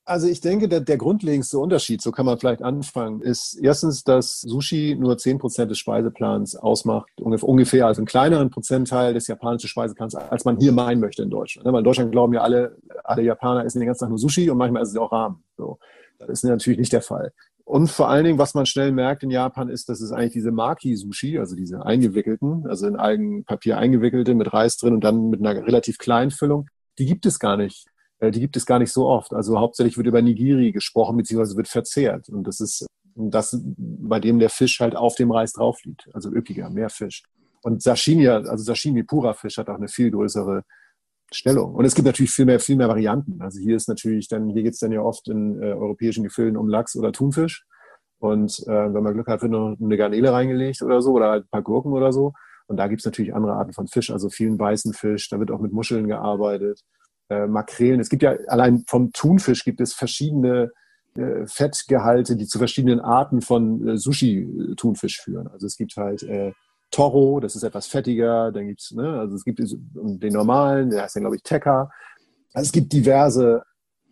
[0.03, 4.41] Also ich denke, der, der grundlegendste Unterschied, so kann man vielleicht anfangen, ist erstens, dass
[4.41, 10.15] Sushi nur zehn Prozent des Speiseplans ausmacht, ungefähr, also einen kleineren Prozentteil des japanischen Speiseplans,
[10.15, 11.65] als man hier meinen möchte in Deutschland.
[11.65, 14.49] Ne, weil in Deutschland glauben ja alle, alle Japaner essen den ganzen Tag nur Sushi
[14.49, 15.43] und manchmal essen sie auch Ramen.
[15.55, 15.77] So.
[16.19, 17.31] Das ist natürlich nicht der Fall.
[17.71, 20.51] Und vor allen Dingen, was man schnell merkt in Japan, ist, dass es eigentlich diese
[20.51, 25.65] Maki-Sushi, also diese eingewickelten, also in Algenpapier eingewickelte mit Reis drin und dann mit einer
[25.65, 26.67] relativ kleinen Füllung,
[26.99, 27.85] die gibt es gar nicht.
[28.19, 29.31] Äh, die gibt es gar nicht so oft.
[29.31, 32.27] Also hauptsächlich wird über Nigiri gesprochen, beziehungsweise wird verzehrt.
[32.27, 36.09] Und das ist das, bei dem der Fisch halt auf dem Reis drauf liegt.
[36.13, 37.23] Also üppiger, mehr Fisch.
[37.61, 40.63] Und Sashimi, also Sashimi purer Fisch hat auch eine viel größere
[41.31, 41.73] Stellung.
[41.73, 43.41] Und es gibt natürlich viel mehr, viel mehr Varianten.
[43.41, 46.67] Also hier ist natürlich dann, hier geht's dann ja oft in äh, europäischen Gefilden um
[46.67, 47.65] Lachs oder Thunfisch.
[48.19, 51.45] Und äh, wenn man Glück hat, wird noch eine Garnele reingelegt oder so oder halt
[51.45, 52.33] ein paar Gurken oder so.
[52.67, 55.29] Und da gibt's natürlich andere Arten von Fisch, also vielen weißen Fisch.
[55.29, 56.81] Da wird auch mit Muscheln gearbeitet,
[57.29, 57.99] äh, Makrelen.
[57.99, 60.71] Es gibt ja allein vom Thunfisch gibt es verschiedene
[61.15, 65.47] äh, Fettgehalte, die zu verschiedenen Arten von äh, Sushi-Thunfisch führen.
[65.47, 66.53] Also es gibt halt äh,
[66.91, 71.15] Toro, das ist etwas fettiger, dann gibt's, ne, also es gibt den normalen, der heißt
[71.15, 71.89] dann, glaube ich, Tekka.
[72.53, 73.63] Also es gibt diverse,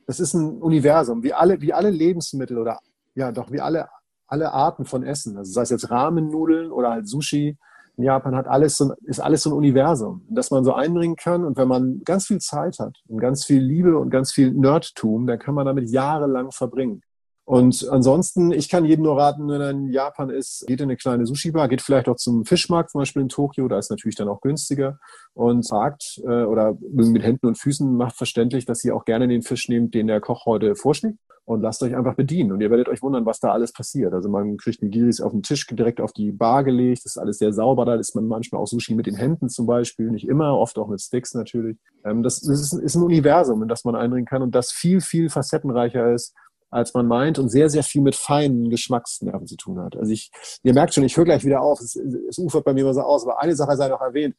[0.07, 2.79] das ist ein Universum, wie alle, wie alle Lebensmittel oder
[3.15, 3.87] ja doch, wie alle,
[4.27, 5.37] alle Arten von Essen.
[5.37, 7.57] Also sei es jetzt Rahmennudeln oder halt Sushi.
[7.97, 11.43] In Japan hat alles so, ist alles so ein Universum, das man so einbringen kann.
[11.43, 15.27] Und wenn man ganz viel Zeit hat und ganz viel Liebe und ganz viel Nerdtum,
[15.27, 17.01] dann kann man damit jahrelang verbringen.
[17.49, 20.97] Und ansonsten, ich kann jedem nur raten, wenn er in Japan ist, geht in eine
[20.97, 24.27] kleine Sushi-Bar, geht vielleicht auch zum Fischmarkt, zum Beispiel in Tokio, da ist natürlich dann
[24.27, 24.99] auch günstiger
[25.33, 29.41] und sagt äh, oder mit Händen und Füßen macht verständlich, dass ihr auch gerne den
[29.41, 32.51] Fisch nehmt, den der Koch heute vorschlägt und lasst euch einfach bedienen.
[32.51, 34.13] Und ihr werdet euch wundern, was da alles passiert.
[34.13, 37.39] Also man kriegt Nigiris auf den Tisch direkt auf die Bar gelegt, das ist alles
[37.39, 40.55] sehr sauber, da ist man manchmal auch Sushi mit den Händen zum Beispiel, nicht immer,
[40.55, 41.77] oft auch mit Sticks natürlich.
[42.05, 45.01] Ähm, das, das ist, ist ein Universum, in das man eindringen kann und das viel,
[45.01, 46.35] viel facettenreicher ist
[46.69, 49.97] als man meint und sehr, sehr viel mit feinen Geschmacksnerven zu tun hat.
[49.97, 50.31] Also ich,
[50.63, 53.01] ihr merkt schon, ich höre gleich wieder auf, es, es ufert bei mir immer so
[53.01, 54.35] aus, aber eine Sache sei noch erwähnt.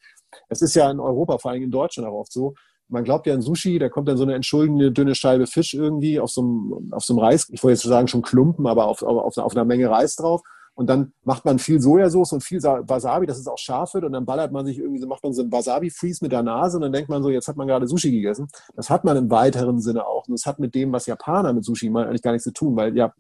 [0.48, 2.54] Es ist ja in Europa, vor allem in Deutschland auch oft so,
[2.90, 6.18] man glaubt ja an Sushi, da kommt dann so eine entschuldigende dünne Scheibe Fisch irgendwie
[6.18, 9.02] auf so einem, auf so einem Reis, ich wollte jetzt sagen schon Klumpen, aber auf,
[9.02, 10.42] auf, auf einer Menge Reis drauf.
[10.80, 14.04] Und dann macht man viel Sojasauce und viel Wasabi, dass es auch scharf wird.
[14.04, 16.78] Und dann ballert man sich irgendwie so, macht man so einen Wasabi-Freeze mit der Nase
[16.78, 18.48] und dann denkt man so, jetzt hat man gerade Sushi gegessen.
[18.76, 20.26] Das hat man im weiteren Sinne auch.
[20.26, 22.76] Und das hat mit dem, was Japaner mit Sushi meinen, eigentlich gar nichts zu tun,
[22.76, 23.12] weil ja,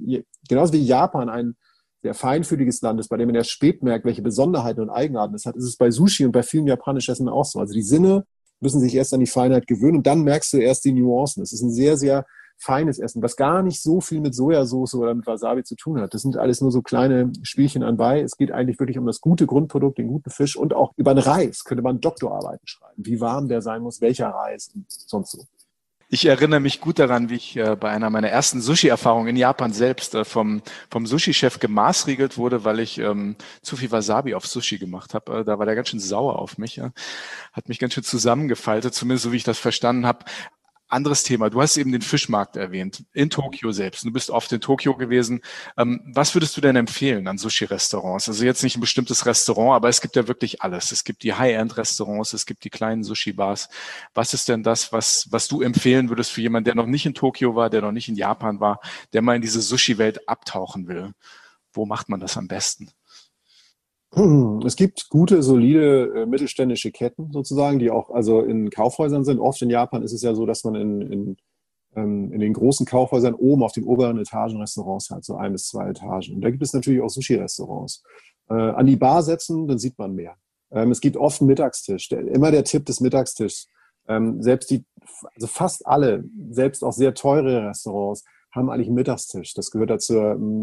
[0.48, 1.54] genauso wie Japan ein
[2.00, 5.44] sehr feinfühliges Land ist, bei dem man erst spät merkt, welche Besonderheiten und Eigenarten es
[5.44, 7.58] hat, ist es bei Sushi und bei vielen japanischen Essen auch so.
[7.58, 8.24] Also die Sinne
[8.60, 11.42] müssen sich erst an die Feinheit gewöhnen und dann merkst du erst die Nuancen.
[11.42, 12.24] Es ist ein sehr, sehr
[12.60, 16.12] feines Essen, was gar nicht so viel mit Sojasauce oder mit Wasabi zu tun hat.
[16.12, 18.20] Das sind alles nur so kleine Spielchen anbei.
[18.20, 21.22] Es geht eigentlich wirklich um das gute Grundprodukt, den guten Fisch und auch über den
[21.22, 22.94] Reis könnte man Doktorarbeiten schreiben.
[22.98, 25.44] Wie warm der sein muss, welcher Reis und sonst so.
[26.12, 29.72] Ich erinnere mich gut daran, wie ich äh, bei einer meiner ersten Sushi-Erfahrungen in Japan
[29.72, 34.78] selbst äh, vom, vom Sushi-Chef gemaßregelt wurde, weil ich ähm, zu viel Wasabi auf Sushi
[34.78, 35.38] gemacht habe.
[35.38, 36.74] Äh, da war der ganz schön sauer auf mich.
[36.74, 36.90] Ja.
[37.52, 40.24] Hat mich ganz schön zusammengefaltet, zumindest so wie ich das verstanden habe.
[40.92, 41.50] Anderes Thema.
[41.50, 44.04] Du hast eben den Fischmarkt erwähnt, in Tokio selbst.
[44.04, 45.40] Du bist oft in Tokio gewesen.
[45.76, 48.28] Ähm, was würdest du denn empfehlen an Sushi-Restaurants?
[48.28, 50.92] Also jetzt nicht ein bestimmtes Restaurant, aber es gibt ja wirklich alles.
[50.92, 53.68] Es gibt die High-End-Restaurants, es gibt die kleinen Sushi-Bars.
[54.14, 57.14] Was ist denn das, was, was du empfehlen würdest für jemanden, der noch nicht in
[57.14, 58.80] Tokio war, der noch nicht in Japan war,
[59.12, 61.12] der mal in diese Sushi-Welt abtauchen will?
[61.72, 62.90] Wo macht man das am besten?
[64.66, 69.38] Es gibt gute, solide äh, mittelständische Ketten sozusagen, die auch also in Kaufhäusern sind.
[69.38, 71.36] Oft in Japan ist es ja so, dass man in, in,
[71.94, 75.68] ähm, in den großen Kaufhäusern oben auf den oberen Etagen Restaurants hat, so ein bis
[75.68, 76.34] zwei Etagen.
[76.34, 78.02] Und da gibt es natürlich auch Sushi-Restaurants.
[78.48, 80.36] Äh, an die Bar setzen, dann sieht man mehr.
[80.72, 82.10] Ähm, es gibt oft einen Mittagstisch.
[82.10, 83.68] Immer der Tipp des Mittagstischs.
[84.08, 84.84] Ähm, selbst die,
[85.34, 89.54] also fast alle, selbst auch sehr teure Restaurants, haben eigentlich einen Mittagstisch.
[89.54, 90.14] Das gehört dazu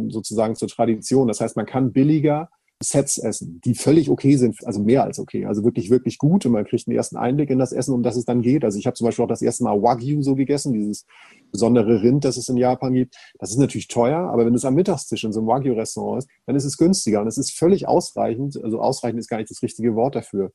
[0.10, 1.30] sozusagen zur Tradition.
[1.30, 2.50] Das heißt, man kann billiger
[2.82, 6.52] Sets essen, die völlig okay sind, also mehr als okay, also wirklich, wirklich gut und
[6.52, 8.64] man kriegt einen ersten Einblick in das Essen, um das es dann geht.
[8.64, 11.06] Also ich habe zum Beispiel auch das erste Mal Wagyu so gegessen, dieses
[11.52, 13.16] besondere Rind, das es in Japan gibt.
[13.40, 16.56] Das ist natürlich teuer, aber wenn es am Mittagstisch in so einem Wagyu-Restaurant ist, dann
[16.56, 18.62] ist es günstiger und es ist völlig ausreichend.
[18.64, 20.52] Also ausreichend ist gar nicht das richtige Wort dafür.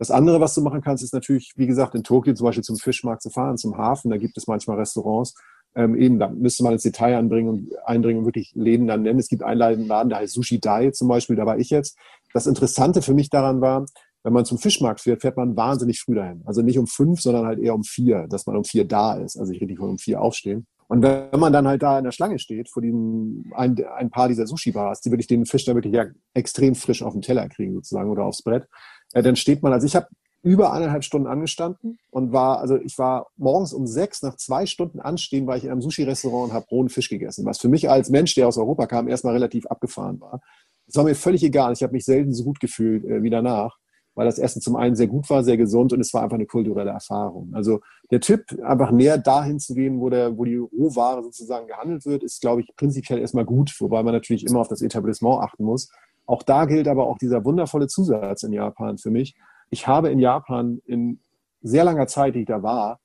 [0.00, 2.78] Das andere, was du machen kannst, ist natürlich, wie gesagt, in Tokio zum Beispiel zum
[2.78, 4.10] Fischmarkt zu fahren, zum Hafen.
[4.10, 5.34] Da gibt es manchmal Restaurants,
[5.74, 9.18] ähm, eben, da müsste man ins Detail anbringen und eindringen und wirklich Läden dann nennen.
[9.18, 11.96] Es gibt einen Laden, der heißt Sushi Dai zum Beispiel, da war ich jetzt.
[12.32, 13.86] Das Interessante für mich daran war,
[14.22, 16.42] wenn man zum Fischmarkt fährt, fährt man wahnsinnig früh dahin.
[16.44, 19.38] Also nicht um fünf, sondern halt eher um vier, dass man um vier da ist.
[19.38, 20.66] Also ich rede nicht von um vier aufstehen.
[20.88, 24.28] Und wenn man dann halt da in der Schlange steht, vor diesem, ein, ein paar
[24.28, 27.74] dieser Sushi-Bars, die wirklich den Fisch dann wirklich ja extrem frisch auf den Teller kriegen
[27.74, 28.66] sozusagen oder aufs Brett,
[29.12, 30.08] äh, dann steht man, also ich habe
[30.42, 35.00] über eineinhalb Stunden angestanden und war, also ich war morgens um sechs, nach zwei Stunden
[35.00, 38.08] Anstehen, war ich in einem Sushi-Restaurant und habe rohen Fisch gegessen, was für mich als
[38.08, 40.40] Mensch, der aus Europa kam, erstmal relativ abgefahren war.
[40.86, 41.72] Es war mir völlig egal.
[41.72, 43.76] Ich habe mich selten so gut gefühlt äh, wie danach,
[44.14, 46.46] weil das Essen zum einen sehr gut war, sehr gesund und es war einfach eine
[46.46, 47.52] kulturelle Erfahrung.
[47.54, 52.06] Also der Tipp, einfach näher dahin zu gehen, wo, der, wo die Rohware sozusagen gehandelt
[52.06, 55.64] wird, ist, glaube ich, prinzipiell erstmal gut, wobei man natürlich immer auf das Etablissement achten
[55.64, 55.90] muss.
[56.26, 59.34] Auch da gilt aber auch dieser wundervolle Zusatz in Japan für mich
[59.70, 61.20] ich habe in Japan in
[61.62, 63.00] sehr langer Zeit, die ich da war,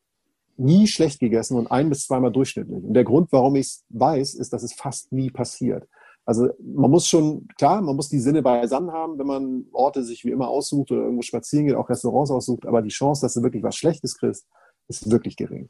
[0.58, 2.84] nie schlecht gegessen und ein bis zweimal durchschnittlich.
[2.84, 5.88] Und der Grund, warum ich es weiß, ist, dass es fast nie passiert.
[6.26, 10.26] Also man muss schon, klar, man muss die Sinne beisammen haben, wenn man Orte sich
[10.26, 13.44] wie immer aussucht oder irgendwo spazieren geht, auch Restaurants aussucht, aber die Chance, dass du
[13.44, 14.48] wirklich was Schlechtes kriegst,
[14.88, 15.70] ist wirklich gering.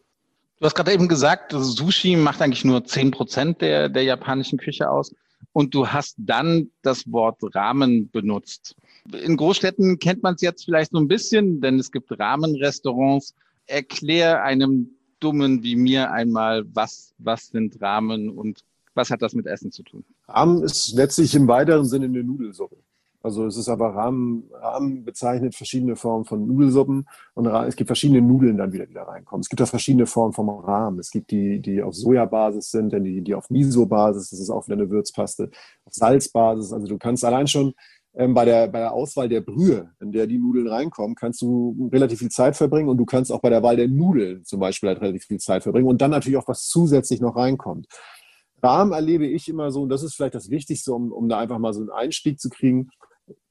[0.59, 4.89] Du hast gerade eben gesagt, Sushi macht eigentlich nur zehn Prozent der, der japanischen Küche
[4.89, 5.13] aus
[5.51, 8.75] und du hast dann das Wort Ramen benutzt.
[9.11, 13.35] In Großstädten kennt man es jetzt vielleicht so ein bisschen, denn es gibt Rahmenrestaurants.
[13.67, 14.89] Erklär einem
[15.19, 18.63] Dummen wie mir einmal, was, was sind Rahmen und
[18.93, 20.03] was hat das mit Essen zu tun?
[20.27, 22.77] Rahmen ist letztlich im weiteren Sinne eine Nudelsuppe.
[23.25, 28.21] Also es ist aber Rahmen, Rahmen bezeichnet verschiedene Formen von Nudelsuppen und es gibt verschiedene
[28.21, 29.41] Nudeln dann wieder, die da reinkommen.
[29.41, 30.99] Es gibt auch verschiedene Formen vom Rahmen.
[30.99, 34.67] Es gibt die, die auf Sojabasis sind, dann die, die auf Miso-Basis, das ist auch
[34.67, 35.49] wieder eine Würzpaste,
[35.85, 36.71] auf Salzbasis.
[36.71, 37.73] Also du kannst allein schon
[38.17, 41.89] ähm, bei, der, bei der Auswahl der Brühe, in der die Nudeln reinkommen, kannst du
[41.91, 44.89] relativ viel Zeit verbringen und du kannst auch bei der Wahl der Nudeln zum Beispiel
[44.89, 47.87] halt relativ viel Zeit verbringen und dann natürlich auch was zusätzlich noch reinkommt.
[48.63, 51.59] Rahmen erlebe ich immer so, und das ist vielleicht das Wichtigste, um, um da einfach
[51.59, 52.89] mal so einen Einstieg zu kriegen.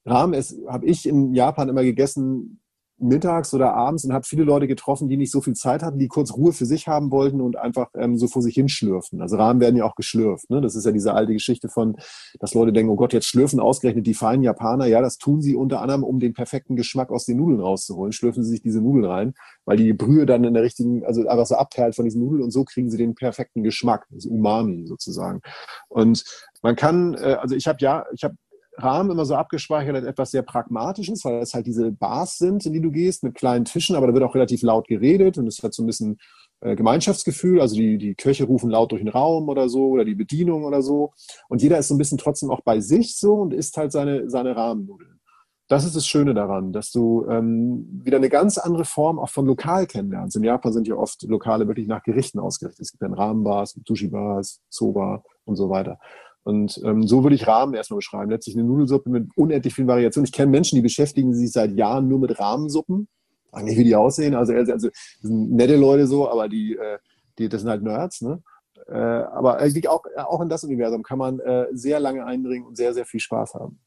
[0.05, 0.33] Rahmen
[0.67, 2.59] habe ich in Japan immer gegessen,
[2.97, 6.07] mittags oder abends und habe viele Leute getroffen, die nicht so viel Zeit hatten, die
[6.07, 9.21] kurz Ruhe für sich haben wollten und einfach ähm, so vor sich hinschlürfen.
[9.21, 10.49] Also Rahmen werden ja auch geschlürft.
[10.49, 10.61] Ne?
[10.61, 11.97] Das ist ja diese alte Geschichte von,
[12.39, 14.85] dass Leute denken, oh Gott, jetzt schlürfen ausgerechnet die feinen Japaner.
[14.85, 18.13] Ja, das tun sie unter anderem, um den perfekten Geschmack aus den Nudeln rauszuholen.
[18.13, 19.33] Schlürfen sie sich diese Nudeln rein,
[19.65, 22.51] weil die Brühe dann in der richtigen, also einfach so abperlt von diesen Nudeln und
[22.51, 25.41] so kriegen sie den perfekten Geschmack, das Umami sozusagen.
[25.89, 26.23] Und
[26.61, 28.35] man kann, äh, also ich habe ja, ich habe
[28.77, 32.73] Rahmen immer so abgespeichert als etwas sehr Pragmatisches, weil es halt diese Bars sind, in
[32.73, 35.61] die du gehst, mit kleinen Tischen, aber da wird auch relativ laut geredet und es
[35.63, 36.17] hat so ein bisschen
[36.61, 40.15] äh, Gemeinschaftsgefühl, also die, die Köche rufen laut durch den Raum oder so oder die
[40.15, 41.13] Bedienung oder so
[41.49, 44.29] und jeder ist so ein bisschen trotzdem auch bei sich so und isst halt seine,
[44.29, 45.19] seine Rahmennudeln.
[45.67, 49.47] Das ist das Schöne daran, dass du ähm, wieder eine ganz andere Form auch von
[49.47, 50.35] Lokal kennenlernst.
[50.37, 52.85] In Japan sind ja oft Lokale wirklich nach Gerichten ausgerichtet.
[52.85, 55.97] Es gibt dann Rahmenbars, Sushi-Bars, Soba und so weiter.
[56.45, 58.29] Und ähm, so würde ich Rahmen erstmal beschreiben.
[58.29, 60.25] Letztlich eine Nudelsuppe mit unendlich vielen Variationen.
[60.25, 63.07] Ich kenne Menschen, die beschäftigen sich seit Jahren nur mit Rahmensuppen.
[63.47, 64.35] Ich weiß nicht, wie die aussehen.
[64.35, 64.89] Also, also, also
[65.21, 66.99] sind nette Leute so, aber die, äh,
[67.39, 68.21] die das sind halt Nerds.
[68.21, 68.43] Ne?
[68.87, 72.77] Äh, aber äh, auch, auch in das Universum kann man äh, sehr lange eindringen und
[72.77, 73.79] sehr, sehr viel Spaß haben.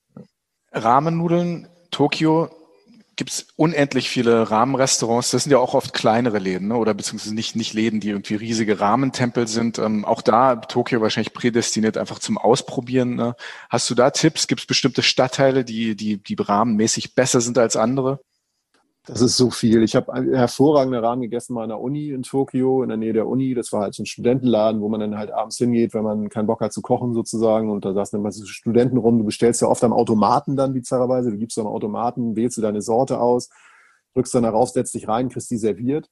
[0.72, 2.48] Rahmennudeln, Tokio,
[3.18, 5.32] gibt es unendlich viele Rahmenrestaurants.
[5.32, 6.76] Das sind ja auch oft kleinere Läden, ne?
[6.76, 9.78] oder beziehungsweise nicht, nicht Läden, die irgendwie riesige Rahmentempel sind.
[9.78, 13.16] Ähm, auch da Tokio wahrscheinlich prädestiniert einfach zum Ausprobieren.
[13.16, 13.34] Ne?
[13.68, 14.46] Hast du da Tipps?
[14.46, 18.20] Gibt es bestimmte Stadtteile, die, die, die rahmenmäßig besser sind als andere?
[19.08, 19.82] Das ist so viel.
[19.82, 23.26] Ich habe hervorragende Rahmen gegessen mal an der Uni in Tokio, in der Nähe der
[23.26, 23.54] Uni.
[23.54, 26.46] Das war halt so ein Studentenladen, wo man dann halt abends hingeht, wenn man keinen
[26.46, 27.70] Bock hat zu kochen sozusagen.
[27.70, 29.18] Und da saßen mal so Studenten rum.
[29.18, 31.30] Du bestellst ja oft am Automaten dann bizarrerweise.
[31.30, 33.48] Du gibst am Automaten, wählst du deine Sorte aus,
[34.12, 36.10] drückst dann darauf, setzt dich rein, kriegst die serviert.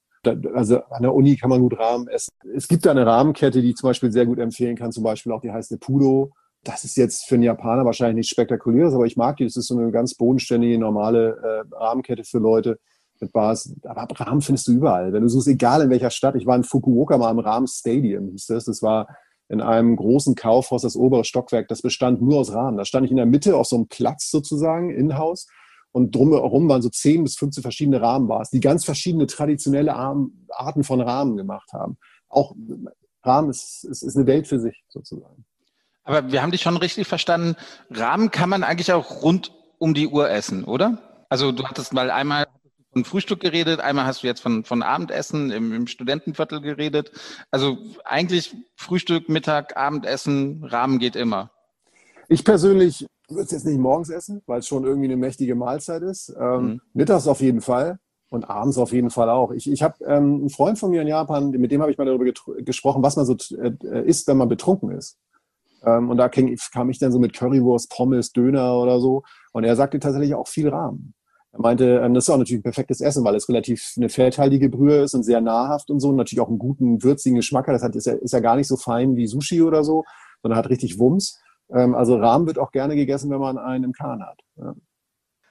[0.55, 2.31] also an der Uni kann man gut Rahmen essen.
[2.55, 4.91] Es gibt da eine Rahmenkette, die ich zum Beispiel sehr gut empfehlen kann.
[4.91, 6.31] Zum Beispiel auch die heißt Nepudo.
[6.67, 9.45] Das ist jetzt für einen Japaner wahrscheinlich nichts Spektakuläres, aber ich mag die.
[9.45, 12.77] Das ist so eine ganz bodenständige, normale äh, Rahmenkette für Leute
[13.21, 13.73] mit Bars.
[13.83, 15.13] Aber Rahmen findest du überall.
[15.13, 16.35] Wenn du suchst, egal in welcher Stadt.
[16.35, 18.65] Ich war in Fukuoka mal im Rahmen Stadium, hieß das.
[18.65, 19.07] Das war
[19.47, 21.69] in einem großen Kaufhaus, das obere Stockwerk.
[21.69, 22.77] Das bestand nur aus Rahmen.
[22.77, 25.47] Da stand ich in der Mitte auf so einem Platz sozusagen, Innenhaus.
[25.93, 30.99] Und drumherum waren so 10 bis 15 verschiedene Rahmenbars, die ganz verschiedene traditionelle Arten von
[30.99, 31.97] Rahmen gemacht haben.
[32.27, 32.53] Auch
[33.23, 35.45] Rahmen ist, ist, ist eine Welt für sich sozusagen.
[36.07, 37.57] Aber wir haben dich schon richtig verstanden.
[37.91, 40.99] Rahmen kann man eigentlich auch rund um die Uhr essen, oder?
[41.27, 42.47] Also du hattest mal einmal
[42.93, 47.11] von Frühstück geredet, einmal hast du jetzt von, von Abendessen im, im Studentenviertel geredet.
[47.51, 51.51] Also eigentlich Frühstück, Mittag, Abendessen, Rahmen geht immer.
[52.29, 56.03] Ich persönlich würde es jetzt nicht morgens essen, weil es schon irgendwie eine mächtige Mahlzeit
[56.03, 56.33] ist.
[56.39, 56.81] Ähm, mhm.
[56.93, 59.51] Mittags auf jeden Fall und abends auf jeden Fall auch.
[59.51, 62.05] Ich, ich habe ähm, einen Freund von mir in Japan, mit dem habe ich mal
[62.05, 65.17] darüber gesprochen, was man so äh, isst, wenn man betrunken ist.
[65.87, 69.23] Ähm, und da kam ich dann so mit Currywurst, Pommes, Döner oder so.
[69.53, 71.13] Und er sagte tatsächlich auch viel Rahmen.
[71.53, 74.69] Er meinte, ähm, das ist auch natürlich ein perfektes Essen, weil es relativ eine fetthaltige
[74.69, 76.09] Brühe ist und sehr nahrhaft und so.
[76.09, 77.75] Und natürlich auch einen guten, würzigen Geschmack hat.
[77.75, 80.03] Das hat, ist, ja, ist ja gar nicht so fein wie Sushi oder so,
[80.41, 81.39] sondern hat richtig Wumms.
[81.73, 84.39] Ähm, also Rahmen wird auch gerne gegessen, wenn man einen im Kahn hat.
[84.57, 84.75] Ja.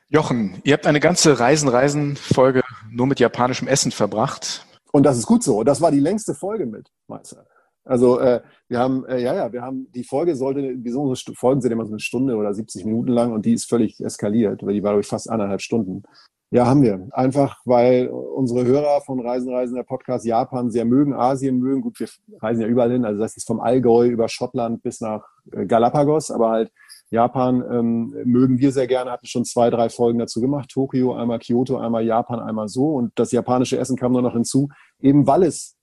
[0.09, 4.64] Jochen, ihr habt eine ganze Reisen-Reisen-Folge nur mit japanischem Essen verbracht.
[4.92, 5.64] Und das ist gut so.
[5.64, 7.45] Das war die längste Folge mit, Meister.
[7.87, 11.61] Also äh, wir haben, äh, ja, ja, wir haben, die Folge sollte, wieso so Folgen
[11.61, 14.75] sind immer so eine Stunde oder 70 Minuten lang und die ist völlig eskaliert, weil
[14.75, 16.03] die war, glaube ich, fast anderthalb Stunden.
[16.51, 17.09] Ja, haben wir.
[17.11, 21.81] Einfach, weil unsere Hörer von Reisen, Reisen, der Podcast Japan sehr mögen, Asien mögen.
[21.81, 22.09] Gut, wir
[22.40, 23.05] reisen ja überall hin.
[23.05, 26.72] Also das ist vom Allgäu über Schottland bis nach äh, Galapagos, aber halt
[27.11, 30.70] Japan ähm, mögen wir sehr gerne, hatten schon zwei, drei Folgen dazu gemacht.
[30.70, 32.94] Tokio, einmal Kyoto, einmal Japan, einmal so.
[32.94, 34.68] Und das japanische Essen kam nur noch hinzu,
[35.01, 35.75] eben weil es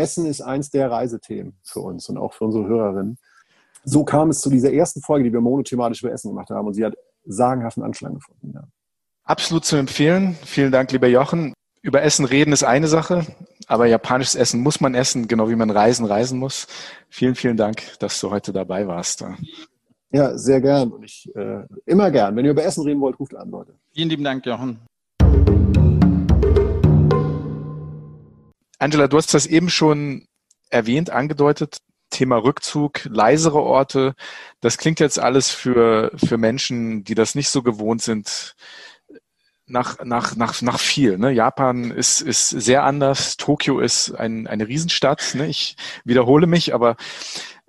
[0.00, 3.18] Essen ist eins der Reisethemen für uns und auch für unsere Hörerinnen.
[3.84, 6.74] So kam es zu dieser ersten Folge, die wir monothematisch über Essen gemacht haben und
[6.74, 8.52] sie hat sagenhaften Anschlag gefunden.
[8.54, 8.64] Ja.
[9.24, 10.36] Absolut zu empfehlen.
[10.44, 11.54] Vielen Dank, lieber Jochen.
[11.82, 13.26] Über Essen reden ist eine Sache,
[13.66, 16.66] aber japanisches Essen muss man essen, genau wie man Reisen reisen muss.
[17.08, 19.24] Vielen, vielen Dank, dass du heute dabei warst.
[20.12, 22.36] Ja, sehr gern und ich äh, immer gern.
[22.36, 23.74] Wenn ihr über Essen reden wollt, ruft an, Leute.
[23.94, 24.80] Vielen lieben Dank, Jochen.
[28.80, 30.26] Angela, du hast das eben schon
[30.70, 31.78] erwähnt, angedeutet.
[32.08, 34.14] Thema Rückzug, leisere Orte.
[34.60, 38.56] Das klingt jetzt alles für, für Menschen, die das nicht so gewohnt sind,
[39.66, 41.18] nach, nach, nach, nach viel.
[41.18, 41.30] Ne?
[41.30, 43.36] Japan ist, ist sehr anders.
[43.36, 45.34] Tokio ist ein, eine Riesenstadt.
[45.34, 45.46] Ne?
[45.46, 46.96] Ich wiederhole mich, aber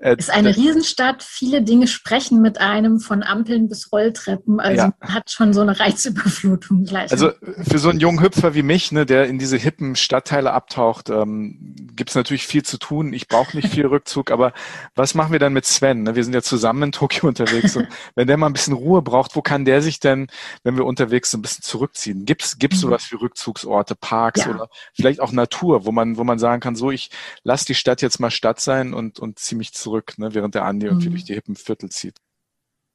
[0.01, 1.21] äh, ist eine Riesenstadt.
[1.23, 4.59] Viele Dinge sprechen mit einem von Ampeln bis Rolltreppen.
[4.59, 4.93] Also ja.
[4.99, 7.11] hat schon so eine Reizüberflutung gleich.
[7.11, 11.09] Also für so einen jungen Hüpfer wie mich, ne, der in diese hippen Stadtteile abtaucht,
[11.09, 13.13] ähm, gibt es natürlich viel zu tun.
[13.13, 14.53] Ich brauche nicht viel Rückzug, aber
[14.95, 16.03] was machen wir dann mit Sven?
[16.03, 16.15] Ne?
[16.15, 19.35] Wir sind ja zusammen in Tokio unterwegs und wenn der mal ein bisschen Ruhe braucht,
[19.35, 20.27] wo kann der sich denn,
[20.63, 22.25] wenn wir unterwegs sind, ein bisschen zurückziehen?
[22.25, 22.75] Gibt es mhm.
[22.75, 24.49] sowas wie Rückzugsorte, Parks ja.
[24.49, 27.11] oder vielleicht auch Natur, wo man, wo man sagen kann, so ich
[27.43, 29.90] lasse die Stadt jetzt mal Stadt sein und, und ziehe mich zurück?
[29.91, 31.11] Zurück, ne, während der Andi irgendwie mhm.
[31.11, 32.17] durch die hippen Viertel zieht.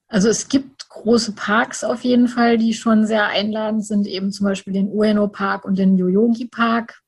[0.08, 4.46] Also es gibt große Parks auf jeden Fall, die schon sehr einladend sind, eben zum
[4.46, 7.00] Beispiel den Ueno Park und den Yoyogi Park.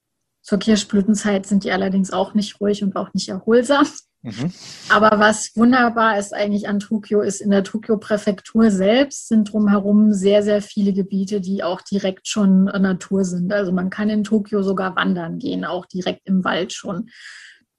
[0.42, 3.86] Zur Kirschblütenzeit sind die allerdings auch nicht ruhig und auch nicht erholsam.
[4.22, 4.52] Mhm.
[4.88, 10.42] Aber was wunderbar ist eigentlich an Tokio, ist in der Tokio-Präfektur selbst sind drumherum sehr,
[10.42, 13.52] sehr viele Gebiete, die auch direkt schon Natur sind.
[13.52, 17.10] Also man kann in Tokio sogar wandern gehen, auch direkt im Wald schon.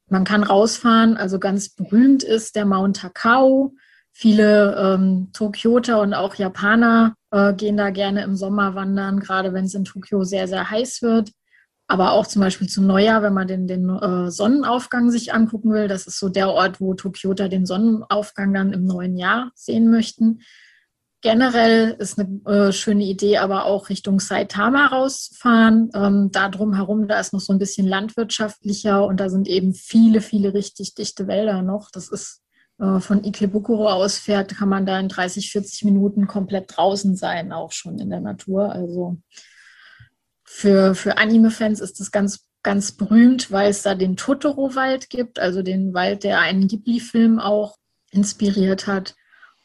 [0.09, 3.73] Man kann rausfahren, also ganz berühmt ist der Mount Takao.
[4.11, 9.65] Viele ähm, Tokioter und auch Japaner äh, gehen da gerne im Sommer wandern, gerade wenn
[9.65, 11.31] es in Tokio sehr, sehr heiß wird.
[11.87, 15.87] Aber auch zum Beispiel zum Neujahr, wenn man den, den äh, Sonnenaufgang sich angucken will.
[15.87, 20.41] Das ist so der Ort, wo Tokioter den Sonnenaufgang dann im neuen Jahr sehen möchten.
[21.21, 25.89] Generell ist eine äh, schöne Idee, aber auch Richtung Saitama rausfahren.
[25.93, 30.21] Ähm, da drumherum, da ist noch so ein bisschen landwirtschaftlicher und da sind eben viele,
[30.21, 31.91] viele richtig dichte Wälder noch.
[31.91, 32.41] Das ist
[32.79, 37.51] äh, von Ikebukuro aus fährt, kann man da in 30, 40 Minuten komplett draußen sein,
[37.51, 38.71] auch schon in der Natur.
[38.71, 39.17] Also
[40.45, 45.61] für, für Anime-Fans ist das ganz, ganz berühmt, weil es da den Totoro-Wald gibt, also
[45.61, 47.77] den Wald, der einen Ghibli-Film auch
[48.11, 49.15] inspiriert hat.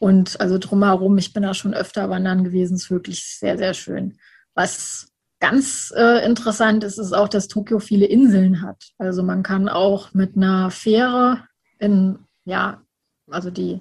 [0.04, 4.18] Und also drumherum, ich bin da schon öfter wandern gewesen, ist wirklich sehr, sehr schön.
[4.54, 8.92] Was ganz äh, interessant ist es auch, dass Tokio viele Inseln hat.
[8.98, 11.44] Also man kann auch mit einer Fähre
[11.78, 12.82] in, ja,
[13.30, 13.80] also die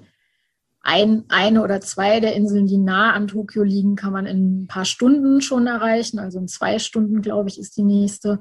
[0.80, 4.66] ein, eine oder zwei der Inseln, die nah an Tokio liegen, kann man in ein
[4.66, 6.18] paar Stunden schon erreichen.
[6.18, 8.40] Also in zwei Stunden, glaube ich, ist die nächste.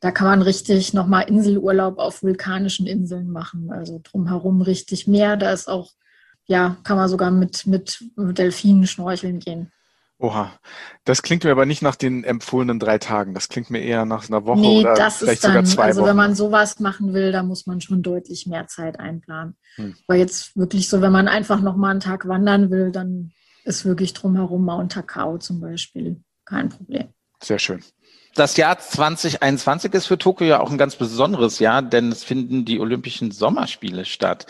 [0.00, 3.72] Da kann man richtig nochmal Inselurlaub auf vulkanischen Inseln machen.
[3.72, 5.38] Also drumherum richtig Meer.
[5.38, 5.92] Da ist auch,
[6.46, 9.72] ja, kann man sogar mit, mit Delfinen schnorcheln gehen.
[10.22, 10.52] Oha,
[11.04, 13.34] das klingt mir aber nicht nach den empfohlenen drei Tagen.
[13.34, 15.82] Das klingt mir eher nach einer Woche nee, oder das vielleicht ist dann, sogar zwei
[15.82, 16.10] also Wochen.
[16.10, 19.56] wenn man sowas machen will, da muss man schon deutlich mehr Zeit einplanen.
[19.74, 19.96] Hm.
[20.06, 23.32] Aber jetzt wirklich so, wenn man einfach noch mal einen Tag wandern will, dann
[23.64, 27.08] ist wirklich drumherum Mount Takao zum Beispiel kein Problem.
[27.42, 27.82] Sehr schön.
[28.34, 32.64] Das Jahr 2021 ist für Tokio ja auch ein ganz besonderes Jahr, denn es finden
[32.64, 34.46] die Olympischen Sommerspiele statt.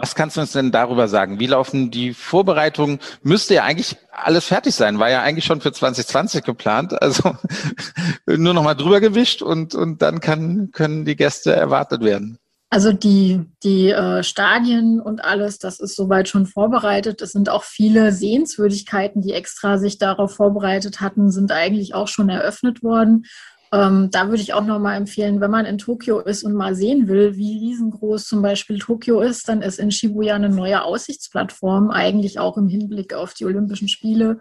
[0.00, 1.40] Was kannst du uns denn darüber sagen?
[1.40, 2.98] Wie laufen die Vorbereitungen?
[3.22, 7.00] Müsste ja eigentlich alles fertig sein, war ja eigentlich schon für 2020 geplant.
[7.00, 7.36] Also
[8.26, 12.38] nur noch mal drüber gewischt und, und dann kann, können die Gäste erwartet werden.
[12.70, 17.22] Also die, die äh, Stadien und alles, das ist soweit schon vorbereitet.
[17.22, 22.28] Es sind auch viele Sehenswürdigkeiten, die extra sich darauf vorbereitet hatten, sind eigentlich auch schon
[22.28, 23.24] eröffnet worden.
[23.72, 27.06] Ähm, da würde ich auch nochmal empfehlen, wenn man in Tokio ist und mal sehen
[27.06, 32.38] will, wie riesengroß zum Beispiel Tokio ist, dann ist in Shibuya eine neue Aussichtsplattform, eigentlich
[32.38, 34.40] auch im Hinblick auf die Olympischen Spiele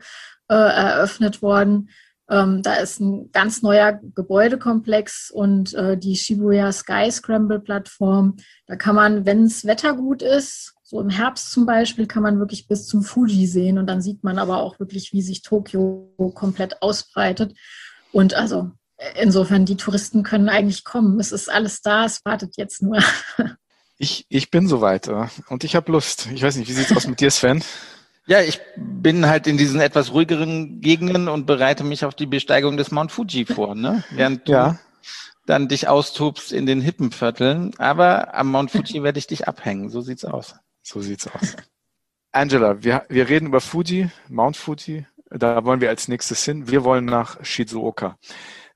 [0.49, 1.89] äh, eröffnet worden.
[2.29, 8.35] Ähm, da ist ein ganz neuer Gebäudekomplex und äh, die Shibuya Sky Scramble Plattform.
[8.65, 12.39] Da kann man, wenn es Wetter gut ist, so im Herbst zum Beispiel, kann man
[12.39, 16.13] wirklich bis zum Fuji sehen und dann sieht man aber auch wirklich, wie sich Tokio
[16.33, 17.57] komplett ausbreitet.
[18.13, 18.71] Und also
[19.15, 21.19] insofern, die Touristen können eigentlich kommen.
[21.19, 22.99] Es ist alles da, es wartet jetzt nur.
[23.99, 26.27] Ich, ich bin soweit äh, und ich habe Lust.
[26.31, 27.63] Ich weiß nicht, wie sieht's aus mit dir, Sven?
[28.27, 32.77] Ja, ich bin halt in diesen etwas ruhigeren Gegenden und bereite mich auf die Besteigung
[32.77, 34.03] des Mount Fuji vor, ne?
[34.11, 34.79] Während du ja.
[35.47, 37.73] dann dich austobst in den Hippenvierteln.
[37.79, 39.89] Aber am Mount Fuji werde ich dich abhängen.
[39.89, 40.55] So sieht's aus.
[40.83, 41.55] So sieht's aus.
[42.31, 45.07] Angela, wir, wir reden über Fuji, Mount Fuji.
[45.29, 46.69] Da wollen wir als nächstes hin.
[46.69, 48.17] Wir wollen nach Shizuoka.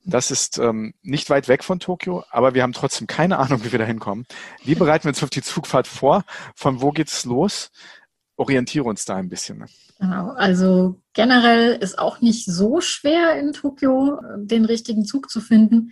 [0.03, 3.71] Das ist ähm, nicht weit weg von Tokio, aber wir haben trotzdem keine Ahnung, wie
[3.71, 4.25] wir da hinkommen.
[4.63, 6.23] Wie bereiten wir uns auf die Zugfahrt vor?
[6.55, 7.71] Von wo geht's los?
[8.35, 9.59] Orientiere uns da ein bisschen.
[9.59, 9.65] Ne?
[9.99, 15.91] Genau, also generell ist auch nicht so schwer in Tokio den richtigen Zug zu finden.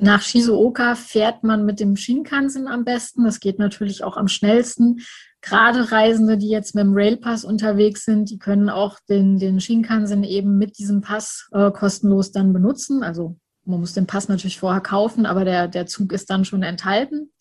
[0.00, 3.24] Nach Shizuoka fährt man mit dem Shinkansen am besten.
[3.24, 5.00] Das geht natürlich auch am schnellsten.
[5.40, 10.22] Gerade Reisende, die jetzt mit dem Railpass unterwegs sind, die können auch den, den Shinkansen
[10.22, 13.02] eben mit diesem Pass äh, kostenlos dann benutzen.
[13.02, 16.62] Also man muss den Pass natürlich vorher kaufen, aber der, der Zug ist dann schon
[16.62, 17.32] enthalten.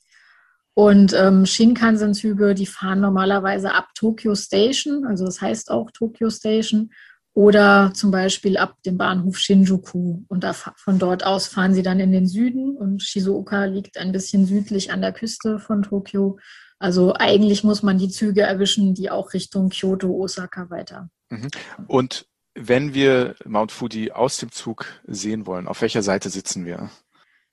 [0.73, 6.91] Und ähm, Shinkansen-Züge, die fahren normalerweise ab Tokyo Station, also das heißt auch Tokyo Station,
[7.37, 10.23] oder zum Beispiel ab dem Bahnhof Shinjuku.
[10.27, 12.75] Und da, von dort aus fahren sie dann in den Süden.
[12.75, 16.39] Und Shizuoka liegt ein bisschen südlich an der Küste von Tokio.
[16.79, 21.11] Also eigentlich muss man die Züge erwischen, die auch Richtung Kyoto, Osaka weiter.
[21.29, 21.49] Mhm.
[21.85, 22.25] Und
[22.55, 26.89] wenn wir Mount Fuji aus dem Zug sehen wollen, auf welcher Seite sitzen wir?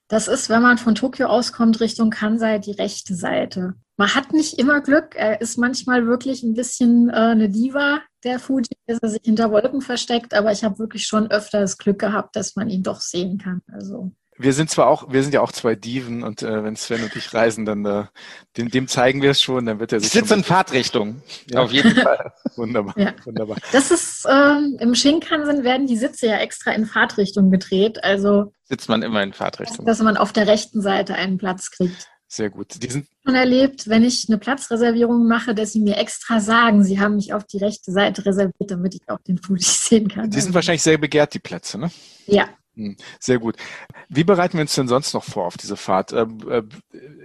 [0.09, 3.74] Das ist, wenn man von Tokio auskommt, Richtung Kansai die rechte Seite.
[3.99, 5.14] Man hat nicht immer Glück.
[5.14, 9.51] Er ist manchmal wirklich ein bisschen äh, eine Diva, der Fuji, dass er sich hinter
[9.51, 10.35] Wolken versteckt.
[10.35, 13.62] Aber ich habe wirklich schon öfter das Glück gehabt, dass man ihn doch sehen kann.
[13.72, 17.05] Also wir sind zwar auch, wir sind ja auch zwei Diven und äh, wenn Sven
[17.05, 18.05] und ich reisen, dann äh,
[18.57, 20.09] dem, dem zeigen wir es schon, dann wird er sich.
[20.09, 21.61] Ich sitze in Fahrtrichtung, ja.
[21.62, 22.33] auf jeden Fall.
[22.57, 23.14] wunderbar, ja.
[23.25, 23.59] wunderbar.
[23.70, 28.89] Das ist ähm, im Shinkansen werden die Sitze ja extra in Fahrtrichtung gedreht, also sitzt
[28.89, 32.09] man immer in Fahrtrichtung, dass man auf der rechten Seite einen Platz kriegt.
[32.27, 32.83] Sehr gut.
[32.83, 36.99] Die sind schon erlebt, wenn ich eine Platzreservierung mache, dass sie mir extra sagen, sie
[36.99, 40.31] haben mich auf die rechte Seite reserviert, damit ich auch den Fuji sehen kann.
[40.31, 41.91] Die sind wahrscheinlich sehr begehrt, die Plätze, ne?
[42.27, 43.57] Ja, hm, sehr gut.
[44.09, 46.12] Wie bereiten wir uns denn sonst noch vor auf diese Fahrt?
[46.12, 46.62] Ähm, äh,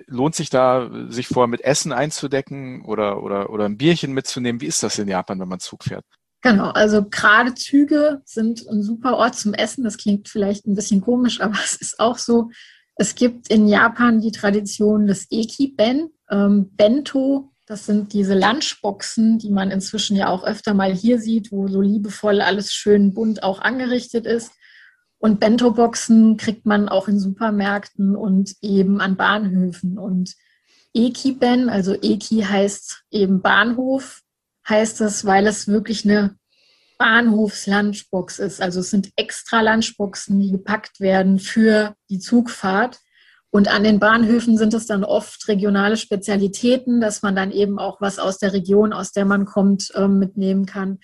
[0.06, 4.62] lohnt sich da, sich vorher mit Essen einzudecken oder, oder, oder ein Bierchen mitzunehmen?
[4.62, 6.06] Wie ist das in Japan, wenn man Zug fährt?
[6.42, 9.84] Genau, also gerade Züge sind ein super Ort zum Essen.
[9.84, 12.52] Das klingt vielleicht ein bisschen komisch, aber es ist auch so.
[13.00, 16.10] Es gibt in Japan die Tradition des Eki-Ben.
[16.30, 21.50] Ähm, Bento, das sind diese Lunchboxen, die man inzwischen ja auch öfter mal hier sieht,
[21.54, 24.52] wo so liebevoll alles schön bunt auch angerichtet ist.
[25.18, 29.98] Und Bento-Boxen kriegt man auch in Supermärkten und eben an Bahnhöfen.
[29.98, 30.36] Und
[30.94, 34.24] Eki-Ben, also Eki heißt eben Bahnhof,
[34.68, 36.36] heißt es, weil es wirklich eine
[37.00, 38.62] Bahnhofs-Lunchbox ist.
[38.62, 43.00] Also es sind extra Lunchboxen, die gepackt werden für die Zugfahrt.
[43.52, 48.00] Und an den Bahnhöfen sind es dann oft regionale Spezialitäten, dass man dann eben auch
[48.00, 51.00] was aus der Region, aus der man kommt, ähm, mitnehmen kann.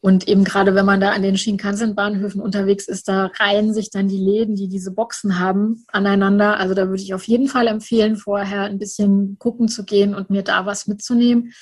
[0.00, 4.06] Und eben gerade wenn man da an den Shinkansen-Bahnhöfen unterwegs ist, da reihen sich dann
[4.06, 6.58] die Läden, die diese Boxen haben, aneinander.
[6.58, 10.28] Also da würde ich auf jeden Fall empfehlen, vorher ein bisschen gucken zu gehen und
[10.28, 11.52] mir da was mitzunehmen.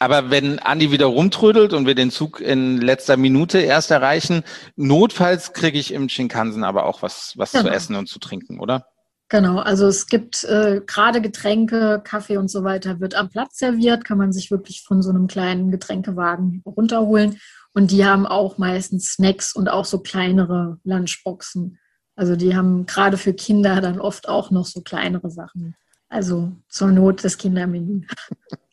[0.00, 4.42] Aber wenn Andi wieder rumtrödelt und wir den Zug in letzter Minute erst erreichen,
[4.76, 7.64] notfalls kriege ich im Shinkansen aber auch was, was genau.
[7.64, 8.86] zu essen und zu trinken, oder?
[9.28, 14.04] Genau, also es gibt äh, gerade Getränke, Kaffee und so weiter wird am Platz serviert,
[14.04, 17.40] kann man sich wirklich von so einem kleinen Getränkewagen runterholen.
[17.72, 21.78] Und die haben auch meistens Snacks und auch so kleinere Lunchboxen.
[22.14, 25.74] Also die haben gerade für Kinder dann oft auch noch so kleinere Sachen.
[26.08, 28.02] Also zur Not das Kindermenü.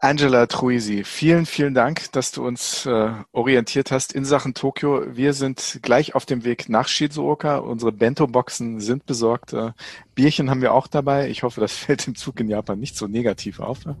[0.00, 5.02] Angela Truisi, vielen, vielen Dank, dass du uns äh, orientiert hast in Sachen Tokio.
[5.16, 7.56] Wir sind gleich auf dem Weg nach Shizuoka.
[7.58, 9.54] Unsere Bento-Boxen sind besorgt.
[9.54, 9.72] Äh,
[10.14, 11.28] Bierchen haben wir auch dabei.
[11.28, 13.84] Ich hoffe, das fällt im Zug in Japan nicht so negativ auf.
[13.86, 13.96] Ne?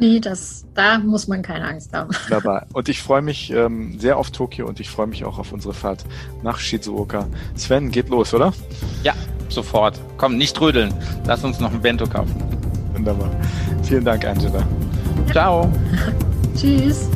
[0.00, 2.10] Nee, das, da muss man keine Angst haben.
[2.24, 2.66] Wunderbar.
[2.72, 5.74] Und ich freue mich ähm, sehr auf Tokio und ich freue mich auch auf unsere
[5.74, 6.04] Fahrt
[6.42, 7.28] nach Shizuoka.
[7.54, 8.52] Sven, geht los, oder?
[9.04, 9.14] Ja,
[9.48, 10.00] sofort.
[10.16, 10.92] Komm, nicht rödeln.
[11.24, 12.34] Lass uns noch ein Bento kaufen.
[12.98, 13.30] Wunderbar.
[13.82, 14.62] Vielen Dank, Angela.
[15.30, 15.70] Ciao.
[16.56, 17.08] Tschüss.